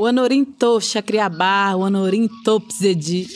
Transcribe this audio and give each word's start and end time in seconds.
O 0.00 0.06
Anorim 0.06 0.46
Chacriabá, 0.80 1.74
o 1.76 1.84
Anorim 1.84 2.26
Pzedi. 2.66 3.28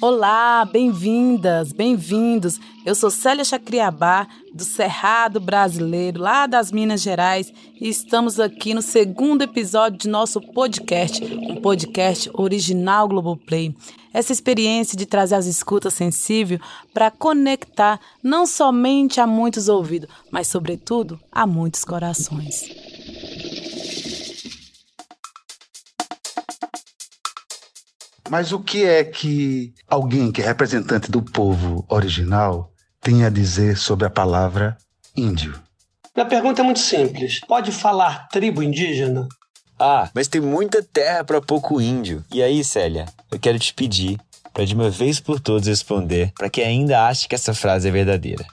Olá, 0.00 0.64
bem-vindas, 0.64 1.72
bem-vindos. 1.72 2.58
Eu 2.84 2.96
sou 2.96 3.12
Célia 3.12 3.44
Chacriabá, 3.44 4.26
do 4.52 4.64
Cerrado 4.64 5.38
Brasileiro, 5.38 6.20
lá 6.20 6.48
das 6.48 6.72
Minas 6.72 7.00
Gerais, 7.00 7.52
e 7.80 7.88
estamos 7.88 8.40
aqui 8.40 8.74
no 8.74 8.82
segundo 8.82 9.42
episódio 9.42 10.00
de 10.00 10.08
nosso 10.08 10.40
podcast, 10.40 11.22
um 11.24 11.60
podcast 11.60 12.28
original 12.34 13.06
Globoplay. 13.06 13.72
Essa 14.12 14.32
experiência 14.32 14.98
de 14.98 15.06
trazer 15.06 15.36
as 15.36 15.46
escutas 15.46 15.94
sensíveis 15.94 16.60
para 16.92 17.08
conectar 17.08 18.00
não 18.20 18.46
somente 18.46 19.20
a 19.20 19.28
muitos 19.28 19.68
ouvidos, 19.68 20.08
mas, 20.28 20.48
sobretudo, 20.48 21.20
a 21.30 21.46
muitos 21.46 21.84
corações. 21.84 22.91
Mas 28.32 28.50
o 28.50 28.60
que 28.60 28.82
é 28.82 29.04
que 29.04 29.74
alguém 29.86 30.32
que 30.32 30.40
é 30.40 30.46
representante 30.46 31.10
do 31.10 31.20
povo 31.20 31.84
original 31.86 32.72
tem 32.98 33.26
a 33.26 33.28
dizer 33.28 33.76
sobre 33.76 34.06
a 34.06 34.10
palavra 34.10 34.74
índio? 35.14 35.60
Minha 36.16 36.26
pergunta 36.26 36.62
é 36.62 36.64
muito 36.64 36.80
simples. 36.80 37.40
Pode 37.40 37.70
falar 37.70 38.28
tribo 38.28 38.62
indígena? 38.62 39.28
Ah, 39.78 40.08
mas 40.14 40.28
tem 40.28 40.40
muita 40.40 40.82
terra 40.82 41.22
para 41.22 41.42
pouco 41.42 41.78
índio. 41.78 42.24
E 42.32 42.42
aí, 42.42 42.64
Célia, 42.64 43.04
eu 43.30 43.38
quero 43.38 43.58
te 43.58 43.74
pedir 43.74 44.18
para 44.50 44.64
de 44.64 44.74
uma 44.74 44.88
vez 44.88 45.20
por 45.20 45.38
todas 45.38 45.66
responder 45.66 46.32
para 46.34 46.48
quem 46.48 46.64
ainda 46.64 47.06
acha 47.06 47.28
que 47.28 47.34
essa 47.34 47.52
frase 47.52 47.86
é 47.86 47.90
verdadeira. 47.90 48.46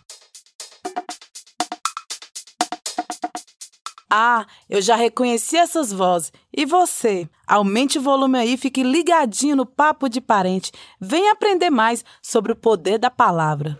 Ah, 4.09 4.45
eu 4.67 4.81
já 4.81 4.95
reconheci 4.95 5.55
essas 5.55 5.93
vozes. 5.93 6.33
E 6.55 6.65
você? 6.65 7.29
Aumente 7.45 7.99
o 7.99 8.01
volume 8.01 8.39
aí, 8.39 8.57
fique 8.57 8.81
ligadinho 8.81 9.55
no 9.55 9.65
Papo 9.65 10.09
de 10.09 10.19
Parente. 10.19 10.71
Venha 10.99 11.31
aprender 11.31 11.69
mais 11.69 12.03
sobre 12.21 12.51
o 12.51 12.55
poder 12.55 12.97
da 12.97 13.11
palavra. 13.11 13.77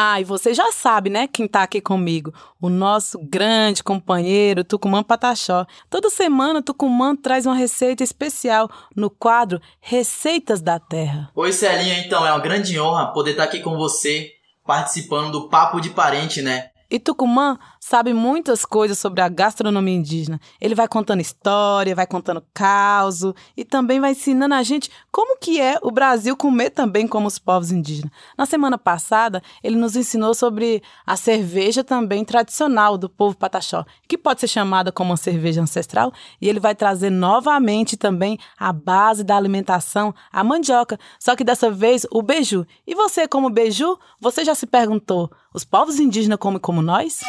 Ah, 0.00 0.20
e 0.20 0.24
você 0.24 0.54
já 0.54 0.70
sabe, 0.70 1.10
né, 1.10 1.26
quem 1.26 1.48
tá 1.48 1.64
aqui 1.64 1.80
comigo? 1.80 2.32
O 2.60 2.68
nosso 2.68 3.18
grande 3.18 3.82
companheiro 3.82 4.62
Tucumã 4.62 5.02
Pataxó. 5.02 5.66
Toda 5.90 6.08
semana 6.08 6.62
Tucumã 6.62 7.16
traz 7.16 7.46
uma 7.46 7.56
receita 7.56 8.04
especial 8.04 8.70
no 8.94 9.10
quadro 9.10 9.60
Receitas 9.80 10.60
da 10.60 10.78
Terra. 10.78 11.32
Oi, 11.34 11.52
Celinha, 11.52 11.98
então 11.98 12.24
é 12.24 12.30
uma 12.30 12.38
grande 12.38 12.78
honra 12.78 13.12
poder 13.12 13.32
estar 13.32 13.42
aqui 13.42 13.58
com 13.58 13.76
você, 13.76 14.30
participando 14.64 15.32
do 15.32 15.48
Papo 15.48 15.80
de 15.80 15.90
Parente, 15.90 16.42
né? 16.42 16.70
E 16.88 17.00
Tucumã 17.00 17.58
sabe 17.88 18.12
muitas 18.12 18.66
coisas 18.66 18.98
sobre 18.98 19.22
a 19.22 19.28
gastronomia 19.30 19.94
indígena. 19.94 20.38
Ele 20.60 20.74
vai 20.74 20.86
contando 20.86 21.22
história, 21.22 21.94
vai 21.94 22.06
contando 22.06 22.44
caos 22.52 23.20
e 23.56 23.64
também 23.64 23.98
vai 23.98 24.10
ensinando 24.12 24.54
a 24.54 24.62
gente 24.62 24.90
como 25.10 25.38
que 25.38 25.58
é 25.58 25.78
o 25.82 25.90
Brasil 25.90 26.36
comer 26.36 26.68
também 26.68 27.08
como 27.08 27.26
os 27.26 27.38
povos 27.38 27.72
indígenas. 27.72 28.12
Na 28.36 28.44
semana 28.44 28.76
passada, 28.76 29.42
ele 29.64 29.74
nos 29.74 29.96
ensinou 29.96 30.34
sobre 30.34 30.82
a 31.06 31.16
cerveja 31.16 31.82
também 31.82 32.26
tradicional 32.26 32.98
do 32.98 33.08
povo 33.08 33.34
pataxó, 33.34 33.86
que 34.06 34.18
pode 34.18 34.40
ser 34.40 34.48
chamada 34.48 34.92
como 34.92 35.12
uma 35.12 35.16
cerveja 35.16 35.62
ancestral, 35.62 36.12
e 36.42 36.46
ele 36.46 36.60
vai 36.60 36.74
trazer 36.74 37.08
novamente 37.08 37.96
também 37.96 38.38
a 38.58 38.70
base 38.70 39.24
da 39.24 39.34
alimentação, 39.34 40.14
a 40.30 40.44
mandioca, 40.44 41.00
só 41.18 41.34
que 41.34 41.42
dessa 41.42 41.70
vez 41.70 42.06
o 42.10 42.20
beiju. 42.20 42.66
E 42.86 42.94
você 42.94 43.26
como 43.26 43.48
beiju, 43.48 43.98
você 44.20 44.44
já 44.44 44.54
se 44.54 44.66
perguntou, 44.66 45.30
os 45.54 45.64
povos 45.64 45.98
indígenas 45.98 46.38
comem 46.38 46.60
como 46.60 46.82
nós? 46.82 47.20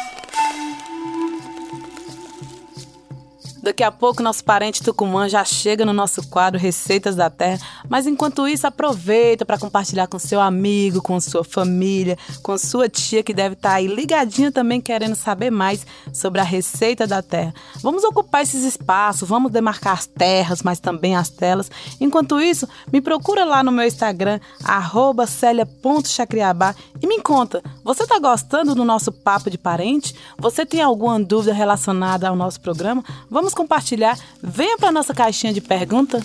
Daqui 3.70 3.84
a 3.84 3.92
pouco 3.92 4.20
nosso 4.20 4.42
parente 4.42 4.82
Tucumã 4.82 5.28
já 5.28 5.44
chega 5.44 5.86
no 5.86 5.92
nosso 5.92 6.28
quadro 6.28 6.58
Receitas 6.58 7.14
da 7.14 7.30
Terra, 7.30 7.60
mas 7.88 8.04
enquanto 8.04 8.48
isso 8.48 8.66
aproveita 8.66 9.44
para 9.44 9.60
compartilhar 9.60 10.08
com 10.08 10.18
seu 10.18 10.40
amigo, 10.40 11.00
com 11.00 11.20
sua 11.20 11.44
família, 11.44 12.18
com 12.42 12.58
sua 12.58 12.88
tia 12.88 13.22
que 13.22 13.32
deve 13.32 13.54
estar 13.54 13.68
tá 13.68 13.74
aí 13.76 13.86
ligadinha 13.86 14.50
também 14.50 14.80
querendo 14.80 15.14
saber 15.14 15.52
mais 15.52 15.86
sobre 16.12 16.40
a 16.40 16.44
receita 16.44 17.06
da 17.06 17.22
terra. 17.22 17.54
Vamos 17.80 18.02
ocupar 18.02 18.42
esses 18.42 18.64
espaços, 18.64 19.28
vamos 19.28 19.52
demarcar 19.52 19.92
as 19.92 20.04
terras, 20.04 20.64
mas 20.64 20.80
também 20.80 21.14
as 21.14 21.28
telas. 21.28 21.70
Enquanto 22.00 22.40
isso, 22.40 22.68
me 22.92 23.00
procura 23.00 23.44
lá 23.44 23.62
no 23.62 23.70
meu 23.70 23.86
Instagram 23.86 24.40
@celia.chacriabá 25.28 26.74
e 27.00 27.06
me 27.06 27.20
conta, 27.20 27.62
você 27.84 28.02
está 28.02 28.18
gostando 28.18 28.74
do 28.74 28.84
nosso 28.84 29.12
papo 29.12 29.48
de 29.48 29.56
parente? 29.56 30.12
Você 30.38 30.66
tem 30.66 30.82
alguma 30.82 31.20
dúvida 31.20 31.54
relacionada 31.54 32.28
ao 32.28 32.34
nosso 32.34 32.60
programa? 32.60 33.04
Vamos 33.30 33.54
compartilhar. 33.60 34.18
Venha 34.42 34.78
para 34.78 34.90
nossa 34.90 35.12
caixinha 35.12 35.52
de 35.52 35.60
pergunta. 35.60 36.18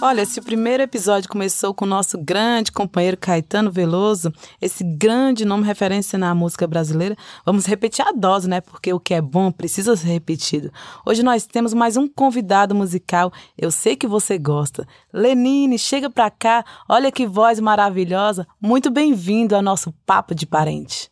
Olha, 0.00 0.26
se 0.26 0.38
o 0.38 0.42
primeiro 0.42 0.82
episódio 0.82 1.28
começou 1.28 1.72
com 1.72 1.84
o 1.84 1.88
nosso 1.88 2.18
grande 2.18 2.70
companheiro 2.70 3.16
Caetano 3.16 3.72
Veloso, 3.72 4.30
esse 4.60 4.84
grande 4.84 5.44
nome 5.44 5.66
referência 5.66 6.18
na 6.18 6.34
música 6.34 6.66
brasileira, 6.66 7.16
vamos 7.46 7.64
repetir 7.64 8.06
a 8.06 8.12
dose, 8.12 8.48
né? 8.48 8.60
Porque 8.60 8.92
o 8.92 9.00
que 9.00 9.14
é 9.14 9.22
bom 9.22 9.50
precisa 9.50 9.96
ser 9.96 10.08
repetido. 10.08 10.70
Hoje 11.04 11.22
nós 11.22 11.46
temos 11.46 11.72
mais 11.72 11.96
um 11.96 12.06
convidado 12.06 12.74
musical, 12.74 13.32
eu 13.56 13.70
sei 13.70 13.96
que 13.96 14.06
você 14.06 14.38
gosta. 14.38 14.86
Lenine, 15.12 15.78
chega 15.78 16.10
pra 16.10 16.30
cá, 16.30 16.62
olha 16.88 17.10
que 17.10 17.26
voz 17.26 17.58
maravilhosa. 17.58 18.46
Muito 18.60 18.90
bem-vindo 18.90 19.56
ao 19.56 19.62
nosso 19.62 19.92
Papo 20.04 20.34
de 20.34 20.46
Parente. 20.46 21.10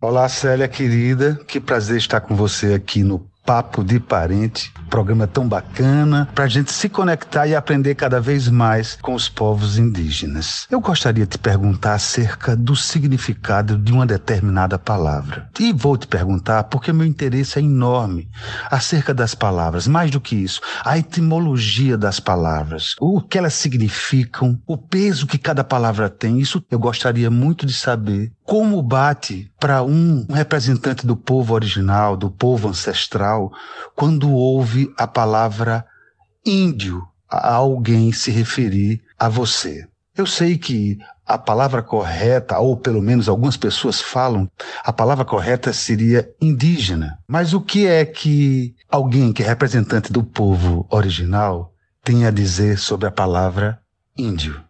Olá, 0.00 0.28
Célia 0.28 0.66
querida, 0.66 1.38
que 1.46 1.60
prazer 1.60 1.98
estar 1.98 2.22
com 2.22 2.34
você 2.34 2.72
aqui 2.74 3.04
no 3.04 3.30
Papo 3.44 3.82
de 3.82 3.98
Parente, 3.98 4.72
programa 4.88 5.26
tão 5.26 5.48
bacana 5.48 6.28
para 6.32 6.44
a 6.44 6.48
gente 6.48 6.72
se 6.72 6.88
conectar 6.88 7.46
e 7.46 7.56
aprender 7.56 7.96
cada 7.96 8.20
vez 8.20 8.48
mais 8.48 8.96
com 9.02 9.14
os 9.14 9.28
povos 9.28 9.78
indígenas. 9.78 10.66
Eu 10.70 10.80
gostaria 10.80 11.24
de 11.24 11.32
te 11.32 11.38
perguntar 11.38 11.94
acerca 11.94 12.54
do 12.54 12.76
significado 12.76 13.76
de 13.76 13.92
uma 13.92 14.06
determinada 14.06 14.78
palavra. 14.78 15.48
E 15.58 15.72
vou 15.72 15.96
te 15.96 16.06
perguntar 16.06 16.64
porque 16.64 16.92
meu 16.92 17.06
interesse 17.06 17.58
é 17.58 17.62
enorme 17.62 18.28
acerca 18.70 19.12
das 19.12 19.34
palavras, 19.34 19.88
mais 19.88 20.10
do 20.10 20.20
que 20.20 20.36
isso, 20.36 20.60
a 20.84 20.96
etimologia 20.96 21.98
das 21.98 22.20
palavras, 22.20 22.94
o 23.00 23.20
que 23.20 23.38
elas 23.38 23.54
significam, 23.54 24.60
o 24.66 24.76
peso 24.76 25.26
que 25.26 25.38
cada 25.38 25.64
palavra 25.64 26.08
tem. 26.08 26.38
Isso 26.38 26.64
eu 26.70 26.78
gostaria 26.78 27.30
muito 27.30 27.66
de 27.66 27.72
saber 27.72 28.30
como 28.44 28.82
bate 28.82 29.50
para 29.58 29.82
um 29.82 30.26
representante 30.28 31.06
do 31.06 31.16
povo 31.16 31.54
original, 31.54 32.16
do 32.16 32.30
povo 32.30 32.68
ancestral, 32.68 33.31
quando 33.94 34.30
ouve 34.30 34.92
a 34.96 35.06
palavra 35.06 35.84
índio 36.44 37.06
a 37.28 37.54
alguém 37.54 38.12
se 38.12 38.30
referir 38.30 39.02
a 39.18 39.28
você. 39.28 39.86
Eu 40.14 40.26
sei 40.26 40.58
que 40.58 40.98
a 41.24 41.38
palavra 41.38 41.82
correta, 41.82 42.58
ou 42.58 42.76
pelo 42.76 43.00
menos 43.00 43.28
algumas 43.28 43.56
pessoas 43.56 44.00
falam, 44.00 44.50
a 44.84 44.92
palavra 44.92 45.24
correta 45.24 45.72
seria 45.72 46.28
indígena. 46.40 47.18
Mas 47.26 47.54
o 47.54 47.60
que 47.60 47.86
é 47.86 48.04
que 48.04 48.74
alguém 48.90 49.32
que 49.32 49.42
é 49.42 49.46
representante 49.46 50.12
do 50.12 50.22
povo 50.22 50.86
original 50.90 51.72
tem 52.04 52.26
a 52.26 52.30
dizer 52.30 52.78
sobre 52.78 53.06
a 53.06 53.10
palavra 53.10 53.80
índio? 54.16 54.62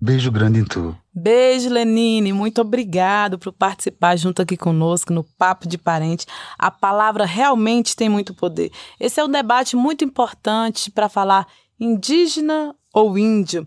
Beijo 0.00 0.32
grande 0.32 0.58
em 0.58 0.64
tu. 0.64 0.96
Beijo, 1.14 1.68
Lenine. 1.68 2.32
Muito 2.32 2.62
obrigado 2.62 3.38
por 3.38 3.52
participar 3.52 4.16
junto 4.16 4.40
aqui 4.40 4.56
conosco 4.56 5.12
no 5.12 5.22
Papo 5.22 5.68
de 5.68 5.76
Parente. 5.76 6.26
A 6.58 6.70
palavra 6.70 7.26
realmente 7.26 7.94
tem 7.94 8.08
muito 8.08 8.32
poder. 8.32 8.70
Esse 8.98 9.20
é 9.20 9.24
um 9.24 9.28
debate 9.28 9.76
muito 9.76 10.04
importante 10.04 10.90
para 10.90 11.10
falar 11.10 11.46
indígena 11.78 12.74
ou 12.94 13.18
índio. 13.18 13.66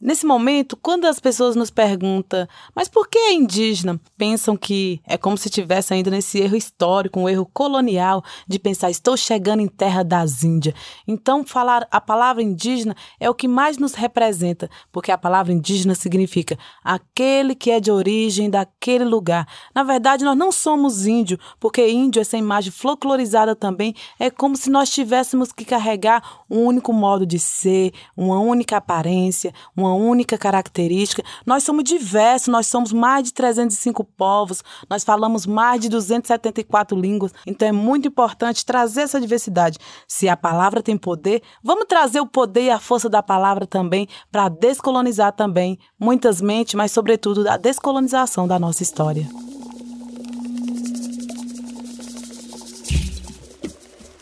Nesse 0.00 0.26
momento, 0.26 0.76
quando 0.76 1.06
as 1.06 1.18
pessoas 1.18 1.56
nos 1.56 1.70
perguntam, 1.70 2.46
mas 2.74 2.86
por 2.86 3.08
que 3.08 3.18
é 3.18 3.32
indígena? 3.32 3.98
Pensam 4.16 4.56
que 4.56 5.00
é 5.06 5.16
como 5.16 5.38
se 5.38 5.48
estivesse 5.48 5.94
ainda 5.94 6.10
nesse 6.10 6.38
erro 6.38 6.54
histórico, 6.54 7.18
um 7.18 7.28
erro 7.28 7.48
colonial 7.52 8.22
de 8.46 8.58
pensar, 8.58 8.90
estou 8.90 9.16
chegando 9.16 9.60
em 9.60 9.68
terra 9.68 10.02
das 10.02 10.44
Índias. 10.44 10.74
Então, 11.08 11.46
falar 11.46 11.88
a 11.90 12.00
palavra 12.00 12.42
indígena 12.42 12.94
é 13.18 13.28
o 13.30 13.34
que 13.34 13.48
mais 13.48 13.78
nos 13.78 13.94
representa, 13.94 14.68
porque 14.92 15.10
a 15.10 15.18
palavra 15.18 15.52
indígena 15.52 15.94
significa 15.94 16.58
aquele 16.84 17.54
que 17.54 17.70
é 17.70 17.80
de 17.80 17.90
origem 17.90 18.50
daquele 18.50 19.04
lugar. 19.04 19.48
Na 19.74 19.82
verdade, 19.82 20.24
nós 20.24 20.36
não 20.36 20.52
somos 20.52 21.06
índio, 21.06 21.38
porque 21.58 21.88
índio, 21.88 22.20
essa 22.20 22.36
imagem 22.36 22.70
folclorizada 22.70 23.56
também, 23.56 23.94
é 24.18 24.30
como 24.30 24.56
se 24.56 24.68
nós 24.68 24.90
tivéssemos 24.90 25.52
que 25.52 25.64
carregar 25.64 26.44
um 26.50 26.60
único 26.64 26.92
modo 26.92 27.24
de 27.24 27.38
ser, 27.38 27.92
uma 28.16 28.38
única 28.38 28.76
aparência, 28.76 29.54
uma 29.74 29.94
única 29.96 30.38
característica. 30.38 31.22
Nós 31.44 31.62
somos 31.62 31.84
diversos, 31.84 32.48
nós 32.48 32.66
somos 32.66 32.92
mais 32.92 33.24
de 33.24 33.32
305 33.32 34.04
povos, 34.04 34.62
nós 34.88 35.02
falamos 35.02 35.46
mais 35.46 35.80
de 35.80 35.88
274 35.88 36.98
línguas, 36.98 37.32
então 37.46 37.66
é 37.66 37.72
muito 37.72 38.08
importante 38.08 38.64
trazer 38.64 39.02
essa 39.02 39.20
diversidade. 39.20 39.78
Se 40.06 40.28
a 40.28 40.36
palavra 40.36 40.82
tem 40.82 40.96
poder, 40.96 41.42
vamos 41.62 41.86
trazer 41.88 42.20
o 42.20 42.26
poder 42.26 42.64
e 42.64 42.70
a 42.70 42.78
força 42.78 43.08
da 43.08 43.22
palavra 43.22 43.66
também 43.66 44.08
para 44.30 44.48
descolonizar 44.48 45.32
também 45.32 45.78
muitas 45.98 46.40
mentes, 46.40 46.74
mas 46.74 46.92
sobretudo 46.92 47.48
a 47.48 47.56
descolonização 47.56 48.46
da 48.46 48.58
nossa 48.58 48.82
história. 48.82 49.26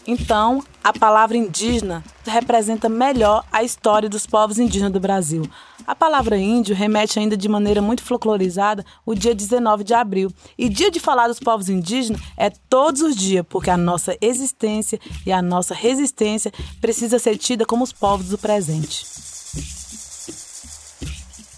Então, 0.06 0.62
a 0.82 0.92
palavra 0.92 1.36
indígena 1.36 2.04
representa 2.26 2.88
melhor 2.88 3.44
a 3.50 3.62
história 3.62 4.08
dos 4.08 4.26
povos 4.26 4.58
indígenas 4.58 4.92
do 4.92 5.00
Brasil. 5.00 5.48
A 5.86 5.94
palavra 5.94 6.36
índio 6.36 6.74
remete 6.74 7.18
ainda 7.18 7.36
de 7.36 7.48
maneira 7.48 7.80
muito 7.80 8.02
folclorizada 8.02 8.84
o 9.04 9.14
dia 9.14 9.34
19 9.34 9.82
de 9.82 9.94
abril. 9.94 10.30
E 10.58 10.68
dia 10.68 10.90
de 10.90 11.00
falar 11.00 11.28
dos 11.28 11.40
povos 11.40 11.68
indígenas 11.68 12.20
é 12.36 12.50
todos 12.50 13.00
os 13.00 13.16
dias, 13.16 13.44
porque 13.48 13.70
a 13.70 13.76
nossa 13.76 14.16
existência 14.20 15.00
e 15.26 15.32
a 15.32 15.40
nossa 15.40 15.74
resistência 15.74 16.52
precisa 16.80 17.18
ser 17.18 17.38
tida 17.38 17.64
como 17.64 17.82
os 17.82 17.92
povos 17.92 18.28
do 18.28 18.38
presente. 18.38 19.33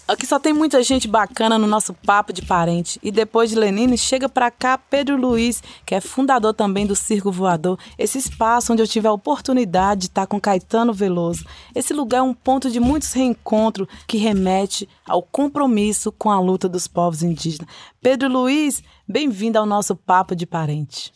Aqui 0.07 0.25
só 0.25 0.39
tem 0.39 0.53
muita 0.53 0.81
gente 0.81 1.05
bacana 1.05 1.57
no 1.57 1.67
nosso 1.67 1.93
papo 1.93 2.31
de 2.31 2.41
parente. 2.41 2.97
E 3.03 3.11
depois 3.11 3.49
de 3.49 3.57
Lenine, 3.57 3.97
chega 3.97 4.29
para 4.29 4.49
cá 4.49 4.77
Pedro 4.77 5.17
Luiz, 5.17 5.61
que 5.85 5.93
é 5.93 5.99
fundador 5.99 6.53
também 6.53 6.87
do 6.87 6.95
Circo 6.95 7.29
Voador, 7.29 7.77
esse 7.97 8.17
espaço 8.17 8.71
onde 8.71 8.81
eu 8.81 8.87
tive 8.87 9.05
a 9.05 9.11
oportunidade 9.11 10.01
de 10.01 10.07
estar 10.07 10.25
com 10.25 10.39
Caetano 10.39 10.93
Veloso. 10.93 11.45
Esse 11.75 11.93
lugar 11.93 12.19
é 12.19 12.21
um 12.21 12.33
ponto 12.33 12.71
de 12.71 12.79
muitos 12.79 13.11
reencontros 13.11 13.85
que 14.07 14.17
remete 14.17 14.87
ao 15.05 15.21
compromisso 15.21 16.09
com 16.09 16.31
a 16.31 16.39
luta 16.39 16.69
dos 16.69 16.87
povos 16.87 17.21
indígenas. 17.21 17.67
Pedro 18.01 18.29
Luiz, 18.29 18.81
bem-vindo 19.05 19.59
ao 19.59 19.65
nosso 19.65 19.93
papo 19.93 20.33
de 20.33 20.45
parente. 20.45 21.11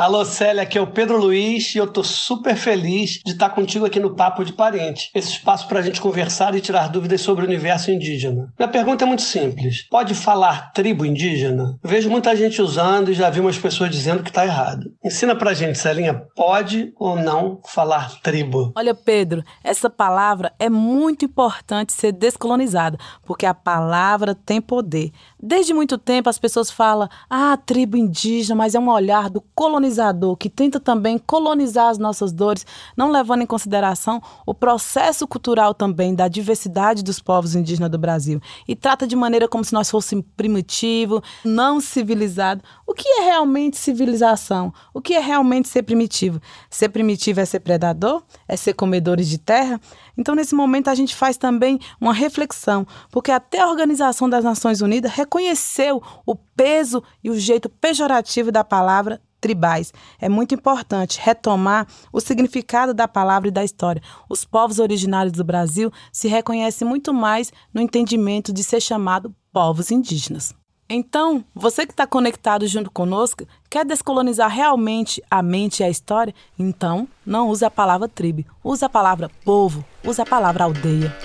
Alô, 0.00 0.24
Célia, 0.24 0.62
aqui 0.62 0.78
é 0.78 0.80
o 0.80 0.86
Pedro 0.86 1.18
Luiz 1.18 1.74
e 1.74 1.78
eu 1.78 1.86
tô 1.86 2.02
super 2.02 2.56
feliz 2.56 3.20
de 3.22 3.32
estar 3.32 3.50
contigo 3.50 3.84
aqui 3.84 4.00
no 4.00 4.14
Papo 4.14 4.42
de 4.42 4.50
Parente, 4.50 5.10
esse 5.14 5.32
espaço 5.32 5.68
para 5.68 5.80
a 5.80 5.82
gente 5.82 6.00
conversar 6.00 6.54
e 6.54 6.60
tirar 6.62 6.88
dúvidas 6.88 7.20
sobre 7.20 7.44
o 7.44 7.46
universo 7.46 7.90
indígena. 7.90 8.50
Minha 8.58 8.70
pergunta 8.70 9.04
é 9.04 9.06
muito 9.06 9.20
simples: 9.20 9.86
pode 9.90 10.14
falar 10.14 10.72
tribo 10.72 11.04
indígena? 11.04 11.78
vejo 11.84 12.08
muita 12.08 12.34
gente 12.34 12.62
usando 12.62 13.10
e 13.10 13.12
já 13.12 13.28
vi 13.28 13.40
umas 13.40 13.58
pessoas 13.58 13.90
dizendo 13.90 14.22
que 14.22 14.30
está 14.30 14.46
errado. 14.46 14.90
Ensina 15.04 15.36
pra 15.36 15.52
gente, 15.52 15.76
Celinha, 15.76 16.14
pode 16.34 16.94
ou 16.98 17.16
não 17.16 17.60
falar 17.66 18.22
tribo? 18.22 18.72
Olha, 18.74 18.94
Pedro, 18.94 19.44
essa 19.62 19.90
palavra 19.90 20.50
é 20.58 20.70
muito 20.70 21.26
importante 21.26 21.92
ser 21.92 22.12
descolonizada, 22.12 22.96
porque 23.26 23.44
a 23.44 23.52
palavra 23.52 24.34
tem 24.34 24.62
poder. 24.62 25.12
Desde 25.38 25.74
muito 25.74 25.98
tempo 25.98 26.30
as 26.30 26.38
pessoas 26.38 26.70
falam, 26.70 27.06
ah, 27.28 27.58
tribo 27.58 27.98
indígena, 27.98 28.54
mas 28.54 28.74
é 28.74 28.80
um 28.80 28.88
olhar 28.88 29.28
do 29.28 29.42
colonizador 29.54 29.89
que 30.38 30.48
tenta 30.48 30.78
também 30.78 31.18
colonizar 31.18 31.88
as 31.88 31.98
nossas 31.98 32.32
dores, 32.32 32.66
não 32.96 33.10
levando 33.10 33.42
em 33.42 33.46
consideração 33.46 34.22
o 34.46 34.54
processo 34.54 35.26
cultural 35.26 35.74
também 35.74 36.14
da 36.14 36.28
diversidade 36.28 37.02
dos 37.02 37.20
povos 37.20 37.54
indígenas 37.54 37.90
do 37.90 37.98
Brasil. 37.98 38.40
E 38.66 38.76
trata 38.76 39.06
de 39.06 39.16
maneira 39.16 39.48
como 39.48 39.64
se 39.64 39.72
nós 39.72 39.90
fôssemos 39.90 40.24
primitivo, 40.36 41.22
não 41.44 41.80
civilizado. 41.80 42.62
O 42.86 42.94
que 42.94 43.08
é 43.08 43.24
realmente 43.24 43.76
civilização? 43.76 44.72
O 44.92 45.00
que 45.00 45.14
é 45.14 45.20
realmente 45.20 45.68
ser 45.68 45.82
primitivo? 45.82 46.40
Ser 46.68 46.88
primitivo 46.88 47.40
é 47.40 47.44
ser 47.44 47.60
predador? 47.60 48.22
É 48.46 48.56
ser 48.56 48.74
comedores 48.74 49.28
de 49.28 49.38
terra? 49.38 49.80
Então, 50.16 50.34
nesse 50.34 50.54
momento, 50.54 50.88
a 50.88 50.94
gente 50.94 51.14
faz 51.16 51.36
também 51.36 51.78
uma 52.00 52.12
reflexão, 52.12 52.86
porque 53.10 53.30
até 53.30 53.60
a 53.60 53.68
Organização 53.68 54.28
das 54.28 54.44
Nações 54.44 54.80
Unidas 54.80 55.12
reconheceu 55.12 56.02
o 56.26 56.34
peso 56.34 57.02
e 57.24 57.30
o 57.30 57.38
jeito 57.38 57.68
pejorativo 57.68 58.52
da 58.52 58.62
palavra 58.62 59.20
tribais. 59.40 59.92
É 60.20 60.28
muito 60.28 60.54
importante 60.54 61.20
retomar 61.20 61.86
o 62.12 62.20
significado 62.20 62.92
da 62.92 63.08
palavra 63.08 63.48
e 63.48 63.52
da 63.52 63.64
história. 63.64 64.02
Os 64.28 64.44
povos 64.44 64.78
originários 64.78 65.32
do 65.32 65.44
Brasil 65.44 65.92
se 66.12 66.28
reconhecem 66.28 66.86
muito 66.86 67.14
mais 67.14 67.52
no 67.72 67.80
entendimento 67.80 68.52
de 68.52 68.62
ser 68.62 68.80
chamado 68.80 69.34
povos 69.52 69.90
indígenas. 69.90 70.54
Então, 70.92 71.44
você 71.54 71.86
que 71.86 71.92
está 71.92 72.04
conectado 72.04 72.66
junto 72.66 72.90
conosco, 72.90 73.46
quer 73.70 73.84
descolonizar 73.84 74.50
realmente 74.50 75.22
a 75.30 75.40
mente 75.40 75.80
e 75.80 75.84
a 75.84 75.88
história? 75.88 76.34
Então, 76.58 77.06
não 77.24 77.48
use 77.48 77.64
a 77.64 77.70
palavra 77.70 78.08
tribo, 78.08 78.44
use 78.64 78.84
a 78.84 78.88
palavra 78.88 79.30
povo, 79.44 79.84
use 80.04 80.20
a 80.20 80.26
palavra 80.26 80.64
aldeia. 80.64 81.16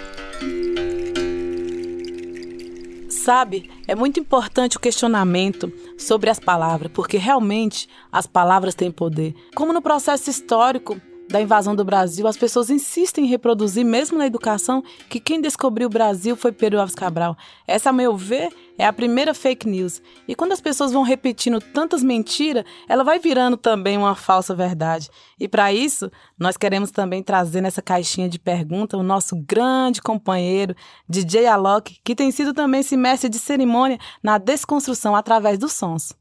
Sabe, 3.26 3.72
é 3.88 3.96
muito 3.96 4.20
importante 4.20 4.78
o 4.78 4.80
questionamento 4.80 5.74
sobre 5.98 6.30
as 6.30 6.40
palavras, 6.40 6.92
porque 6.94 7.18
realmente 7.18 7.90
as 8.12 8.28
palavras 8.28 8.76
têm 8.76 8.92
poder. 8.92 9.34
Como 9.56 9.74
no 9.74 9.82
processo 9.82 10.30
histórico, 10.30 11.02
da 11.30 11.42
invasão 11.42 11.76
do 11.76 11.84
Brasil, 11.84 12.28
as 12.28 12.38
pessoas 12.38 12.70
insistem 12.70 13.26
em 13.26 13.28
reproduzir, 13.28 13.84
mesmo 13.84 14.18
na 14.18 14.28
educação, 14.28 14.84
que 15.10 15.20
quem 15.20 15.42
descobriu 15.42 15.88
o 15.88 15.92
Brasil 15.92 16.36
foi 16.36 16.52
Pedro 16.52 16.80
Alves 16.80 16.96
Cabral. 16.96 17.36
Essa, 17.68 17.90
a 17.90 17.94
meu 17.94 18.16
ver, 18.16 18.50
é 18.78 18.86
a 18.86 18.94
primeira 18.94 19.34
fake 19.34 19.68
news. 19.68 20.02
E 20.28 20.36
quando 20.36 20.52
as 20.52 20.62
pessoas 20.62 20.92
vão 20.92 21.02
repetindo 21.02 21.60
tantas 21.60 22.04
mentiras, 22.04 22.64
ela 22.88 23.04
vai 23.04 23.20
virando 23.20 23.58
também 23.58 23.98
uma 23.98 24.16
falsa 24.16 24.54
verdade. 24.54 25.10
E 25.40 25.48
para 25.48 25.74
isso, 25.74 26.12
nós 26.38 26.58
queremos 26.58 26.92
também 26.92 27.24
trazer 27.24 27.62
nessa 27.62 27.82
caixinha 27.82 28.30
de 28.30 28.38
pergunta 28.38 28.98
o 28.98 29.04
nosso 29.04 29.36
grande 29.36 30.02
companheiro, 30.02 30.76
DJ 31.08 31.48
Alok, 31.48 32.00
que 32.04 32.16
tem 32.16 32.32
sido 32.32 32.54
também 32.54 32.82
esse 32.82 32.96
mestre 32.96 33.30
de 33.30 33.40
cerimônia 33.40 33.98
na 34.22 34.38
desconstrução 34.38 35.16
através 35.16 35.58
dos 35.58 35.74
sons. 35.74 36.14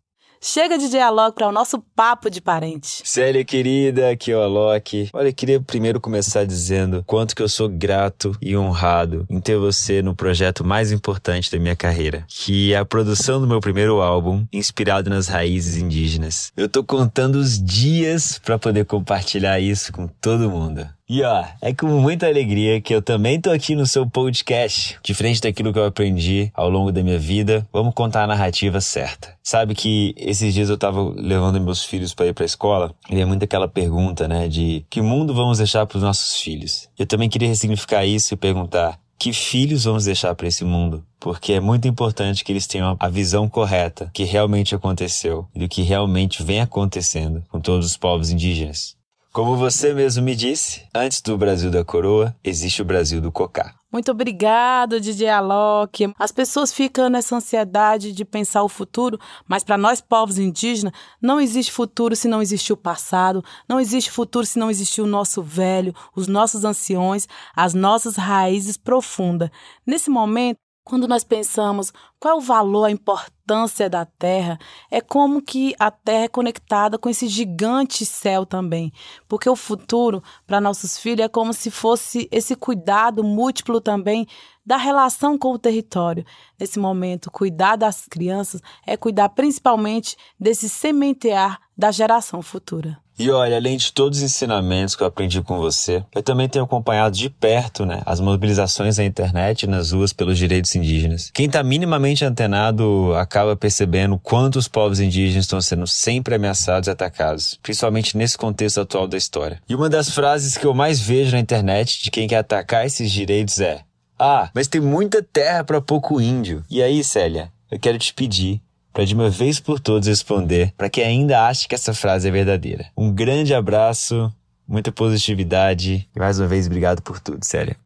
Chega 0.46 0.76
de 0.76 0.90
diálogo 0.90 1.32
para 1.32 1.48
o 1.48 1.52
nosso 1.52 1.82
papo 1.96 2.28
de 2.28 2.38
parente. 2.38 3.00
Célia 3.02 3.42
querida, 3.46 4.10
aqui 4.10 4.30
é 4.30 4.36
o 4.36 4.42
Alok. 4.42 5.08
Olha, 5.14 5.28
eu 5.28 5.32
queria 5.32 5.58
primeiro 5.58 5.98
começar 5.98 6.44
dizendo 6.44 7.02
quanto 7.06 7.34
que 7.34 7.40
eu 7.40 7.48
sou 7.48 7.66
grato 7.66 8.36
e 8.42 8.54
honrado 8.54 9.24
em 9.30 9.40
ter 9.40 9.56
você 9.56 10.02
no 10.02 10.14
projeto 10.14 10.62
mais 10.62 10.92
importante 10.92 11.50
da 11.50 11.58
minha 11.58 11.74
carreira, 11.74 12.26
que 12.28 12.74
é 12.74 12.76
a 12.76 12.84
produção 12.84 13.40
do 13.40 13.46
meu 13.46 13.58
primeiro 13.58 14.02
álbum, 14.02 14.44
inspirado 14.52 15.08
nas 15.08 15.28
raízes 15.28 15.78
indígenas. 15.78 16.52
Eu 16.54 16.68
tô 16.68 16.84
contando 16.84 17.36
os 17.36 17.58
dias 17.58 18.38
para 18.38 18.58
poder 18.58 18.84
compartilhar 18.84 19.58
isso 19.60 19.94
com 19.94 20.06
todo 20.06 20.50
mundo. 20.50 20.86
E 21.06 21.22
ó, 21.22 21.44
é 21.60 21.74
com 21.74 21.86
muita 21.86 22.26
alegria 22.26 22.80
que 22.80 22.94
eu 22.94 23.02
também 23.02 23.38
tô 23.38 23.50
aqui 23.50 23.74
no 23.74 23.84
seu 23.84 24.08
podcast. 24.08 24.98
Diferente 25.04 25.38
daquilo 25.38 25.70
que 25.70 25.78
eu 25.78 25.84
aprendi 25.84 26.50
ao 26.54 26.70
longo 26.70 26.90
da 26.90 27.02
minha 27.02 27.18
vida, 27.18 27.68
vamos 27.70 27.92
contar 27.92 28.24
a 28.24 28.26
narrativa 28.26 28.80
certa. 28.80 29.36
Sabe 29.42 29.74
que 29.74 30.14
esses 30.16 30.54
dias 30.54 30.70
eu 30.70 30.78
tava 30.78 31.12
levando 31.14 31.60
meus 31.60 31.84
filhos 31.84 32.14
para 32.14 32.28
ir 32.28 32.32
pra 32.32 32.46
escola 32.46 32.94
e 33.10 33.20
é 33.20 33.24
muito 33.26 33.44
aquela 33.44 33.68
pergunta, 33.68 34.26
né, 34.26 34.48
de 34.48 34.86
que 34.88 35.02
mundo 35.02 35.34
vamos 35.34 35.58
deixar 35.58 35.84
para 35.84 35.98
os 35.98 36.02
nossos 36.02 36.40
filhos? 36.40 36.88
Eu 36.98 37.04
também 37.04 37.28
queria 37.28 37.48
ressignificar 37.48 38.06
isso 38.06 38.32
e 38.32 38.36
perguntar 38.38 38.98
que 39.18 39.30
filhos 39.30 39.84
vamos 39.84 40.06
deixar 40.06 40.34
para 40.34 40.48
esse 40.48 40.64
mundo? 40.64 41.04
Porque 41.20 41.52
é 41.52 41.60
muito 41.60 41.86
importante 41.86 42.42
que 42.42 42.50
eles 42.50 42.66
tenham 42.66 42.96
a 42.98 43.08
visão 43.10 43.46
correta 43.46 44.10
que 44.14 44.24
realmente 44.24 44.74
aconteceu 44.74 45.46
e 45.54 45.58
do 45.58 45.68
que 45.68 45.82
realmente 45.82 46.42
vem 46.42 46.62
acontecendo 46.62 47.44
com 47.50 47.60
todos 47.60 47.84
os 47.86 47.96
povos 47.96 48.30
indígenas. 48.30 48.96
Como 49.34 49.56
você 49.56 49.92
mesmo 49.92 50.22
me 50.22 50.36
disse, 50.36 50.86
antes 50.94 51.20
do 51.20 51.36
Brasil 51.36 51.68
da 51.68 51.84
coroa, 51.84 52.36
existe 52.44 52.80
o 52.80 52.84
Brasil 52.84 53.20
do 53.20 53.32
cocá. 53.32 53.74
Muito 53.92 54.12
obrigado, 54.12 55.00
DJ 55.00 55.28
Alok. 55.28 56.14
As 56.16 56.30
pessoas 56.30 56.72
ficam 56.72 57.08
nessa 57.08 57.34
ansiedade 57.34 58.12
de 58.12 58.24
pensar 58.24 58.62
o 58.62 58.68
futuro, 58.68 59.18
mas 59.48 59.64
para 59.64 59.76
nós 59.76 60.00
povos 60.00 60.38
indígenas, 60.38 60.92
não 61.20 61.40
existe 61.40 61.72
futuro 61.72 62.14
se 62.14 62.28
não 62.28 62.40
existiu 62.40 62.74
o 62.74 62.78
passado, 62.78 63.44
não 63.68 63.80
existe 63.80 64.08
futuro 64.08 64.46
se 64.46 64.56
não 64.56 64.70
existiu 64.70 65.02
o 65.02 65.08
nosso 65.08 65.42
velho, 65.42 65.92
os 66.14 66.28
nossos 66.28 66.64
anciões, 66.64 67.26
as 67.56 67.74
nossas 67.74 68.14
raízes 68.14 68.76
profundas. 68.76 69.50
Nesse 69.84 70.10
momento, 70.10 70.60
quando 70.84 71.08
nós 71.08 71.24
pensamos 71.24 71.92
qual 72.20 72.34
é 72.34 72.36
o 72.36 72.40
valor, 72.40 72.84
a 72.84 72.90
importância 72.90 73.88
da 73.88 74.04
Terra, 74.04 74.58
é 74.90 75.00
como 75.00 75.40
que 75.40 75.74
a 75.78 75.90
Terra 75.90 76.24
é 76.24 76.28
conectada 76.28 76.98
com 76.98 77.08
esse 77.08 77.26
gigante 77.26 78.04
céu 78.04 78.44
também. 78.44 78.92
Porque 79.26 79.48
o 79.48 79.56
futuro 79.56 80.22
para 80.46 80.60
nossos 80.60 80.98
filhos 80.98 81.24
é 81.24 81.28
como 81.28 81.52
se 81.52 81.70
fosse 81.70 82.28
esse 82.30 82.54
cuidado 82.54 83.24
múltiplo 83.24 83.80
também 83.80 84.26
da 84.64 84.76
relação 84.76 85.38
com 85.38 85.52
o 85.52 85.58
território. 85.58 86.24
Nesse 86.58 86.78
momento, 86.78 87.30
cuidar 87.30 87.76
das 87.76 88.06
crianças 88.06 88.60
é 88.86 88.96
cuidar 88.96 89.30
principalmente 89.30 90.16
desse 90.38 90.68
sementear 90.68 91.60
da 91.76 91.90
geração 91.90 92.42
futura. 92.42 93.03
E 93.16 93.30
olha, 93.30 93.56
além 93.56 93.76
de 93.76 93.92
todos 93.92 94.18
os 94.18 94.24
ensinamentos 94.24 94.96
que 94.96 95.02
eu 95.02 95.06
aprendi 95.06 95.40
com 95.40 95.58
você, 95.58 96.02
eu 96.12 96.22
também 96.22 96.48
tenho 96.48 96.64
acompanhado 96.64 97.16
de 97.16 97.30
perto, 97.30 97.86
né, 97.86 98.02
as 98.04 98.18
mobilizações 98.18 98.98
na 98.98 99.04
internet 99.04 99.62
e 99.62 99.66
nas 99.68 99.92
ruas 99.92 100.12
pelos 100.12 100.36
direitos 100.36 100.74
indígenas. 100.74 101.30
Quem 101.32 101.46
está 101.46 101.62
minimamente 101.62 102.24
antenado 102.24 103.14
acaba 103.14 103.54
percebendo 103.54 104.18
quanto 104.18 104.56
os 104.56 104.66
povos 104.66 104.98
indígenas 104.98 105.44
estão 105.44 105.60
sendo 105.60 105.86
sempre 105.86 106.34
ameaçados 106.34 106.88
e 106.88 106.90
atacados, 106.90 107.58
principalmente 107.62 108.16
nesse 108.16 108.36
contexto 108.36 108.80
atual 108.80 109.06
da 109.06 109.16
história. 109.16 109.62
E 109.68 109.74
uma 109.76 109.88
das 109.88 110.10
frases 110.10 110.58
que 110.58 110.66
eu 110.66 110.74
mais 110.74 111.00
vejo 111.00 111.32
na 111.32 111.40
internet 111.40 112.02
de 112.02 112.10
quem 112.10 112.26
quer 112.26 112.38
atacar 112.38 112.84
esses 112.84 113.12
direitos 113.12 113.60
é: 113.60 113.82
Ah, 114.18 114.50
mas 114.52 114.66
tem 114.66 114.80
muita 114.80 115.22
terra 115.22 115.62
para 115.62 115.80
pouco 115.80 116.20
índio. 116.20 116.64
E 116.68 116.82
aí, 116.82 117.04
Célia, 117.04 117.52
eu 117.70 117.78
quero 117.78 117.98
te 117.98 118.12
pedir 118.12 118.60
para 118.94 119.04
de 119.04 119.12
uma 119.12 119.28
vez 119.28 119.58
por 119.58 119.80
todas 119.80 120.06
responder 120.06 120.72
para 120.76 120.88
quem 120.88 121.02
ainda 121.04 121.48
acha 121.48 121.66
que 121.66 121.74
essa 121.74 121.92
frase 121.92 122.28
é 122.28 122.30
verdadeira. 122.30 122.86
Um 122.96 123.12
grande 123.12 123.52
abraço, 123.52 124.32
muita 124.66 124.92
positividade 124.92 126.08
e 126.14 126.18
mais 126.18 126.38
uma 126.38 126.46
vez 126.46 126.66
obrigado 126.66 127.02
por 127.02 127.18
tudo, 127.18 127.44
Célia. 127.44 127.76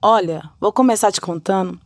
Olha, 0.00 0.48
vou 0.60 0.72
começar 0.72 1.10
te 1.10 1.20
contando 1.20 1.76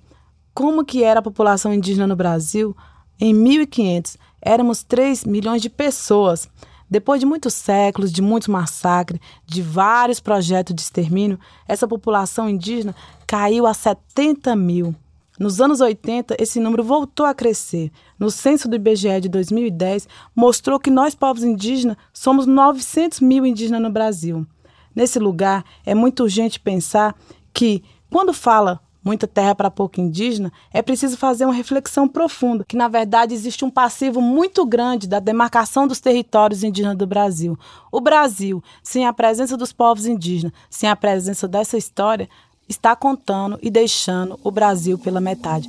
como 0.53 0.85
que 0.85 1.03
era 1.03 1.21
a 1.21 1.23
população 1.23 1.73
indígena 1.73 2.07
no 2.07 2.15
Brasil 2.15 2.77
em 3.19 3.33
1500. 3.33 4.19
Éramos 4.43 4.83
3 4.83 5.25
milhões 5.25 5.63
de 5.63 5.71
pessoas. 5.71 6.47
Depois 6.91 7.21
de 7.21 7.25
muitos 7.25 7.55
séculos, 7.55 8.13
de 8.13 8.21
muitos 8.21 8.49
massacres, 8.49 9.19
de 9.47 9.63
vários 9.63 10.21
projetos 10.21 10.75
de 10.75 10.83
extermínio, 10.83 11.41
essa 11.67 11.89
população 11.89 12.51
indígena 12.51 12.95
caiu 13.27 13.67
a 13.67 13.73
70 13.73 14.55
mil. 14.55 14.95
Nos 15.43 15.61
anos 15.61 15.81
80, 15.81 16.37
esse 16.39 16.61
número 16.61 16.85
voltou 16.85 17.27
a 17.27 17.35
crescer. 17.35 17.91
No 18.17 18.31
censo 18.31 18.69
do 18.69 18.77
IBGE 18.77 19.23
de 19.23 19.29
2010, 19.29 20.07
mostrou 20.37 20.79
que 20.79 20.89
nós, 20.89 21.17
povos 21.17 21.43
indígenas, 21.43 21.97
somos 22.13 22.47
900 22.47 23.19
mil 23.19 23.45
indígenas 23.45 23.83
no 23.83 23.91
Brasil. 23.91 24.47
Nesse 24.95 25.19
lugar, 25.19 25.65
é 25.85 25.97
muito 25.97 26.23
urgente 26.23 26.61
pensar 26.61 27.17
que, 27.53 27.83
quando 28.09 28.33
fala 28.33 28.81
muita 29.05 29.27
terra 29.27 29.53
para 29.53 29.69
pouco 29.69 30.01
indígena, 30.01 30.53
é 30.73 30.81
preciso 30.81 31.17
fazer 31.17 31.45
uma 31.45 31.53
reflexão 31.53 32.07
profunda, 32.07 32.65
que 32.65 32.77
na 32.77 32.87
verdade 32.87 33.35
existe 33.35 33.65
um 33.65 33.71
passivo 33.71 34.21
muito 34.21 34.65
grande 34.65 35.09
da 35.09 35.19
demarcação 35.19 35.89
dos 35.89 35.99
territórios 35.99 36.63
indígenas 36.63 36.97
do 36.97 37.05
Brasil. 37.05 37.59
O 37.91 38.01
Brasil, 38.01 38.63
sem 38.81 39.09
a 39.09 39.13
presença 39.13 39.57
dos 39.57 39.73
povos 39.73 40.07
indígenas, 40.07 40.53
sem 40.71 40.89
a 40.89 40.95
presença 40.95 41.49
dessa 41.49 41.77
história, 41.77 42.29
está 42.73 42.97
contando 42.97 43.59
e 43.63 43.71
deixando 43.71 44.39
o 44.43 44.51
Brasil 44.51 44.99
pela 44.99 45.21
metade. 45.21 45.69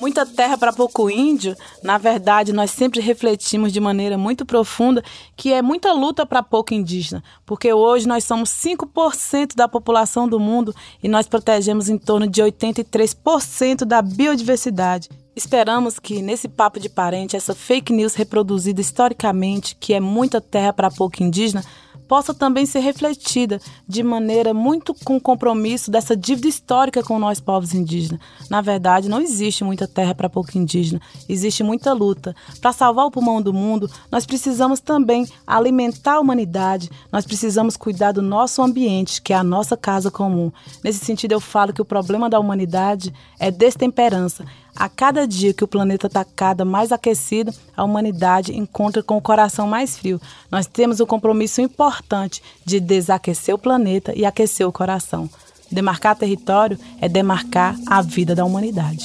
Muita 0.00 0.24
terra 0.24 0.56
para 0.56 0.72
pouco 0.72 1.10
índio, 1.10 1.56
na 1.82 1.98
verdade, 1.98 2.52
nós 2.52 2.70
sempre 2.70 3.00
refletimos 3.00 3.72
de 3.72 3.80
maneira 3.80 4.16
muito 4.16 4.46
profunda 4.46 5.02
que 5.36 5.52
é 5.52 5.60
muita 5.60 5.92
luta 5.92 6.24
para 6.24 6.40
pouco 6.40 6.72
indígena, 6.72 7.22
porque 7.44 7.72
hoje 7.72 8.06
nós 8.06 8.22
somos 8.22 8.48
5% 8.50 9.56
da 9.56 9.66
população 9.66 10.28
do 10.28 10.38
mundo 10.38 10.72
e 11.02 11.08
nós 11.08 11.26
protegemos 11.26 11.88
em 11.88 11.98
torno 11.98 12.28
de 12.28 12.40
83% 12.40 13.84
da 13.84 14.00
biodiversidade. 14.00 15.08
Esperamos 15.34 15.98
que 15.98 16.22
nesse 16.22 16.48
papo 16.48 16.78
de 16.78 16.88
parente, 16.88 17.36
essa 17.36 17.54
fake 17.54 17.92
news 17.92 18.14
reproduzida 18.14 18.80
historicamente, 18.80 19.76
que 19.80 19.94
é 19.94 20.00
muita 20.00 20.40
terra 20.40 20.72
para 20.72 20.90
pouco 20.90 21.22
indígena, 21.22 21.64
possa 22.08 22.32
também 22.32 22.64
ser 22.64 22.80
refletida 22.80 23.60
de 23.86 24.02
maneira 24.02 24.54
muito 24.54 24.94
com 25.04 25.20
compromisso 25.20 25.90
dessa 25.90 26.16
dívida 26.16 26.48
histórica 26.48 27.02
com 27.02 27.18
nós 27.18 27.38
povos 27.38 27.74
indígenas. 27.74 28.20
Na 28.48 28.62
verdade, 28.62 29.08
não 29.08 29.20
existe 29.20 29.62
muita 29.62 29.86
terra 29.86 30.14
para 30.14 30.30
pouco 30.30 30.56
indígena, 30.56 31.00
existe 31.28 31.62
muita 31.62 31.92
luta. 31.92 32.34
Para 32.60 32.72
salvar 32.72 33.04
o 33.04 33.10
pulmão 33.10 33.42
do 33.42 33.52
mundo, 33.52 33.90
nós 34.10 34.24
precisamos 34.24 34.80
também 34.80 35.28
alimentar 35.46 36.14
a 36.14 36.20
humanidade, 36.20 36.90
nós 37.12 37.26
precisamos 37.26 37.76
cuidar 37.76 38.12
do 38.12 38.22
nosso 38.22 38.62
ambiente, 38.62 39.20
que 39.20 39.34
é 39.34 39.36
a 39.36 39.44
nossa 39.44 39.76
casa 39.76 40.10
comum. 40.10 40.50
Nesse 40.82 41.04
sentido, 41.04 41.32
eu 41.32 41.40
falo 41.40 41.72
que 41.72 41.82
o 41.82 41.84
problema 41.84 42.30
da 42.30 42.40
humanidade 42.40 43.12
é 43.38 43.50
destemperança. 43.50 44.44
A 44.78 44.88
cada 44.88 45.26
dia 45.26 45.52
que 45.52 45.64
o 45.64 45.66
planeta 45.66 46.06
está 46.06 46.24
cada 46.24 46.64
mais 46.64 46.92
aquecido, 46.92 47.52
a 47.76 47.82
humanidade 47.82 48.56
encontra 48.56 49.02
com 49.02 49.16
o 49.16 49.20
coração 49.20 49.66
mais 49.66 49.98
frio. 49.98 50.20
Nós 50.52 50.68
temos 50.68 51.00
um 51.00 51.06
compromisso 51.06 51.60
importante 51.60 52.40
de 52.64 52.78
desaquecer 52.78 53.52
o 53.52 53.58
planeta 53.58 54.12
e 54.14 54.24
aquecer 54.24 54.68
o 54.68 54.70
coração. 54.70 55.28
Demarcar 55.68 56.14
território 56.14 56.78
é 57.00 57.08
demarcar 57.08 57.74
a 57.88 58.00
vida 58.00 58.36
da 58.36 58.44
humanidade. 58.44 59.04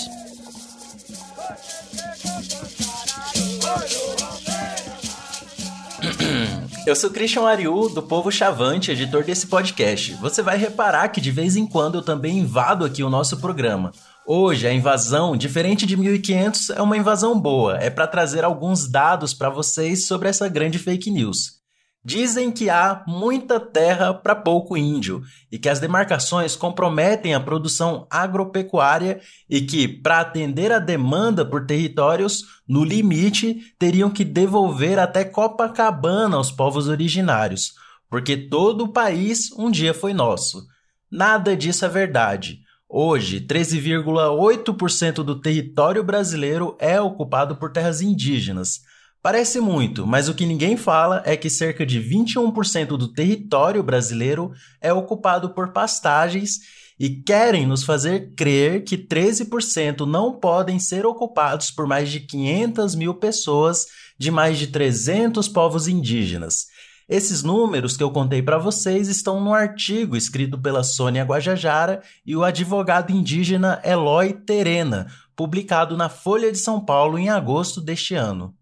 Eu 6.86 6.96
sou 6.96 7.10
Christian 7.10 7.48
Ariu, 7.48 7.90
do 7.90 8.04
Povo 8.04 8.32
Chavante, 8.32 8.92
editor 8.92 9.24
desse 9.24 9.48
podcast. 9.48 10.14
Você 10.16 10.44
vai 10.44 10.56
reparar 10.56 11.08
que 11.08 11.20
de 11.20 11.32
vez 11.32 11.56
em 11.56 11.66
quando 11.66 11.96
eu 11.96 12.02
também 12.02 12.38
invado 12.38 12.84
aqui 12.84 13.02
o 13.02 13.10
nosso 13.10 13.38
programa. 13.38 13.92
Hoje, 14.26 14.66
a 14.66 14.74
invasão, 14.74 15.36
diferente 15.36 15.86
de 15.86 15.98
1500, 15.98 16.70
é 16.70 16.82
uma 16.82 16.96
invasão 16.96 17.38
boa. 17.38 17.78
É 17.80 17.90
para 17.90 18.08
trazer 18.08 18.46
alguns 18.46 18.88
dados 18.88 19.34
para 19.34 19.50
vocês 19.50 20.06
sobre 20.08 20.30
essa 20.30 20.48
grande 20.48 20.80
fake 20.80 21.12
news. 21.12 21.62
Dizem 22.06 22.50
que 22.50 22.70
há 22.70 23.04
muita 23.06 23.60
terra 23.60 24.14
para 24.14 24.34
pouco 24.34 24.78
índio 24.78 25.22
e 25.52 25.60
que 25.60 25.68
as 25.68 25.80
demarcações 25.80 26.56
comprometem 26.56 27.34
a 27.34 27.40
produção 27.40 28.08
agropecuária 28.10 29.20
e 29.50 29.60
que, 29.62 29.90
para 29.90 30.22
atender 30.22 30.72
a 30.72 30.80
demanda 30.80 31.46
por 31.46 31.66
territórios, 31.66 32.44
no 32.66 32.84
limite, 32.84 33.74
teriam 33.78 34.10
que 34.10 34.24
devolver 34.24 35.00
até 35.00 35.26
Copacabana 35.26 36.38
aos 36.38 36.52
povos 36.52 36.88
originários, 36.88 37.74
porque 38.10 38.38
todo 38.38 38.86
o 38.86 38.94
país 38.94 39.52
um 39.58 39.70
dia 39.70 39.94
foi 39.94 40.14
nosso. 40.14 40.66
Nada 41.12 41.56
disso 41.58 41.86
é 41.86 41.90
verdade. 41.90 42.63
Hoje, 42.96 43.42
13,8% 43.42 45.24
do 45.24 45.42
território 45.42 46.04
brasileiro 46.04 46.78
é 46.80 47.02
ocupado 47.02 47.56
por 47.56 47.72
terras 47.72 48.02
indígenas. 48.02 48.82
Parece 49.20 49.60
muito, 49.60 50.06
mas 50.06 50.30
o 50.30 50.36
que 50.36 50.46
ninguém 50.46 50.78
fala 50.78 51.24
é 51.26 51.36
que 51.36 51.50
cerca 51.50 51.88
de 51.88 52.00
21% 52.00 52.90
do 52.90 53.12
território 53.12 53.82
brasileiro 53.82 54.52
é 54.80 54.94
ocupado 54.94 55.56
por 55.56 55.74
pastagens 55.74 56.60
e 57.00 57.10
querem 57.10 57.66
nos 57.66 57.84
fazer 57.84 58.36
crer 58.36 58.84
que 58.84 58.96
13% 58.96 60.06
não 60.06 60.40
podem 60.40 60.78
ser 60.78 61.04
ocupados 61.04 61.72
por 61.72 61.88
mais 61.88 62.12
de 62.12 62.20
500 62.20 62.94
mil 62.94 63.16
pessoas 63.16 63.88
de 64.20 64.30
mais 64.30 64.60
de 64.60 64.68
300 64.68 65.48
povos 65.48 65.88
indígenas. 65.88 66.68
Esses 67.08 67.44
números 67.44 67.98
que 67.98 68.04
eu 68.04 68.12
contei 68.12 68.42
para 68.42 68.58
vocês 68.58 69.10
estão 69.10 69.42
no 69.42 69.54
artigo 69.54 70.16
escrito 70.16 70.58
pela 70.58 70.84
Sônia 70.84 71.24
Guajajara 71.24 72.02
e 72.26 72.36
o 72.36 72.44
advogado 72.44 73.12
indígena 73.12 73.82
Eloy 73.84 74.34
Terena, 74.34 75.08
publicado 75.36 75.98
na 75.98 76.08
Folha 76.08 76.52
de 76.52 76.58
São 76.58 76.80
Paulo 76.80 77.18
em 77.18 77.30
agosto 77.30 77.82
deste 77.82 78.16
ano. 78.16 78.56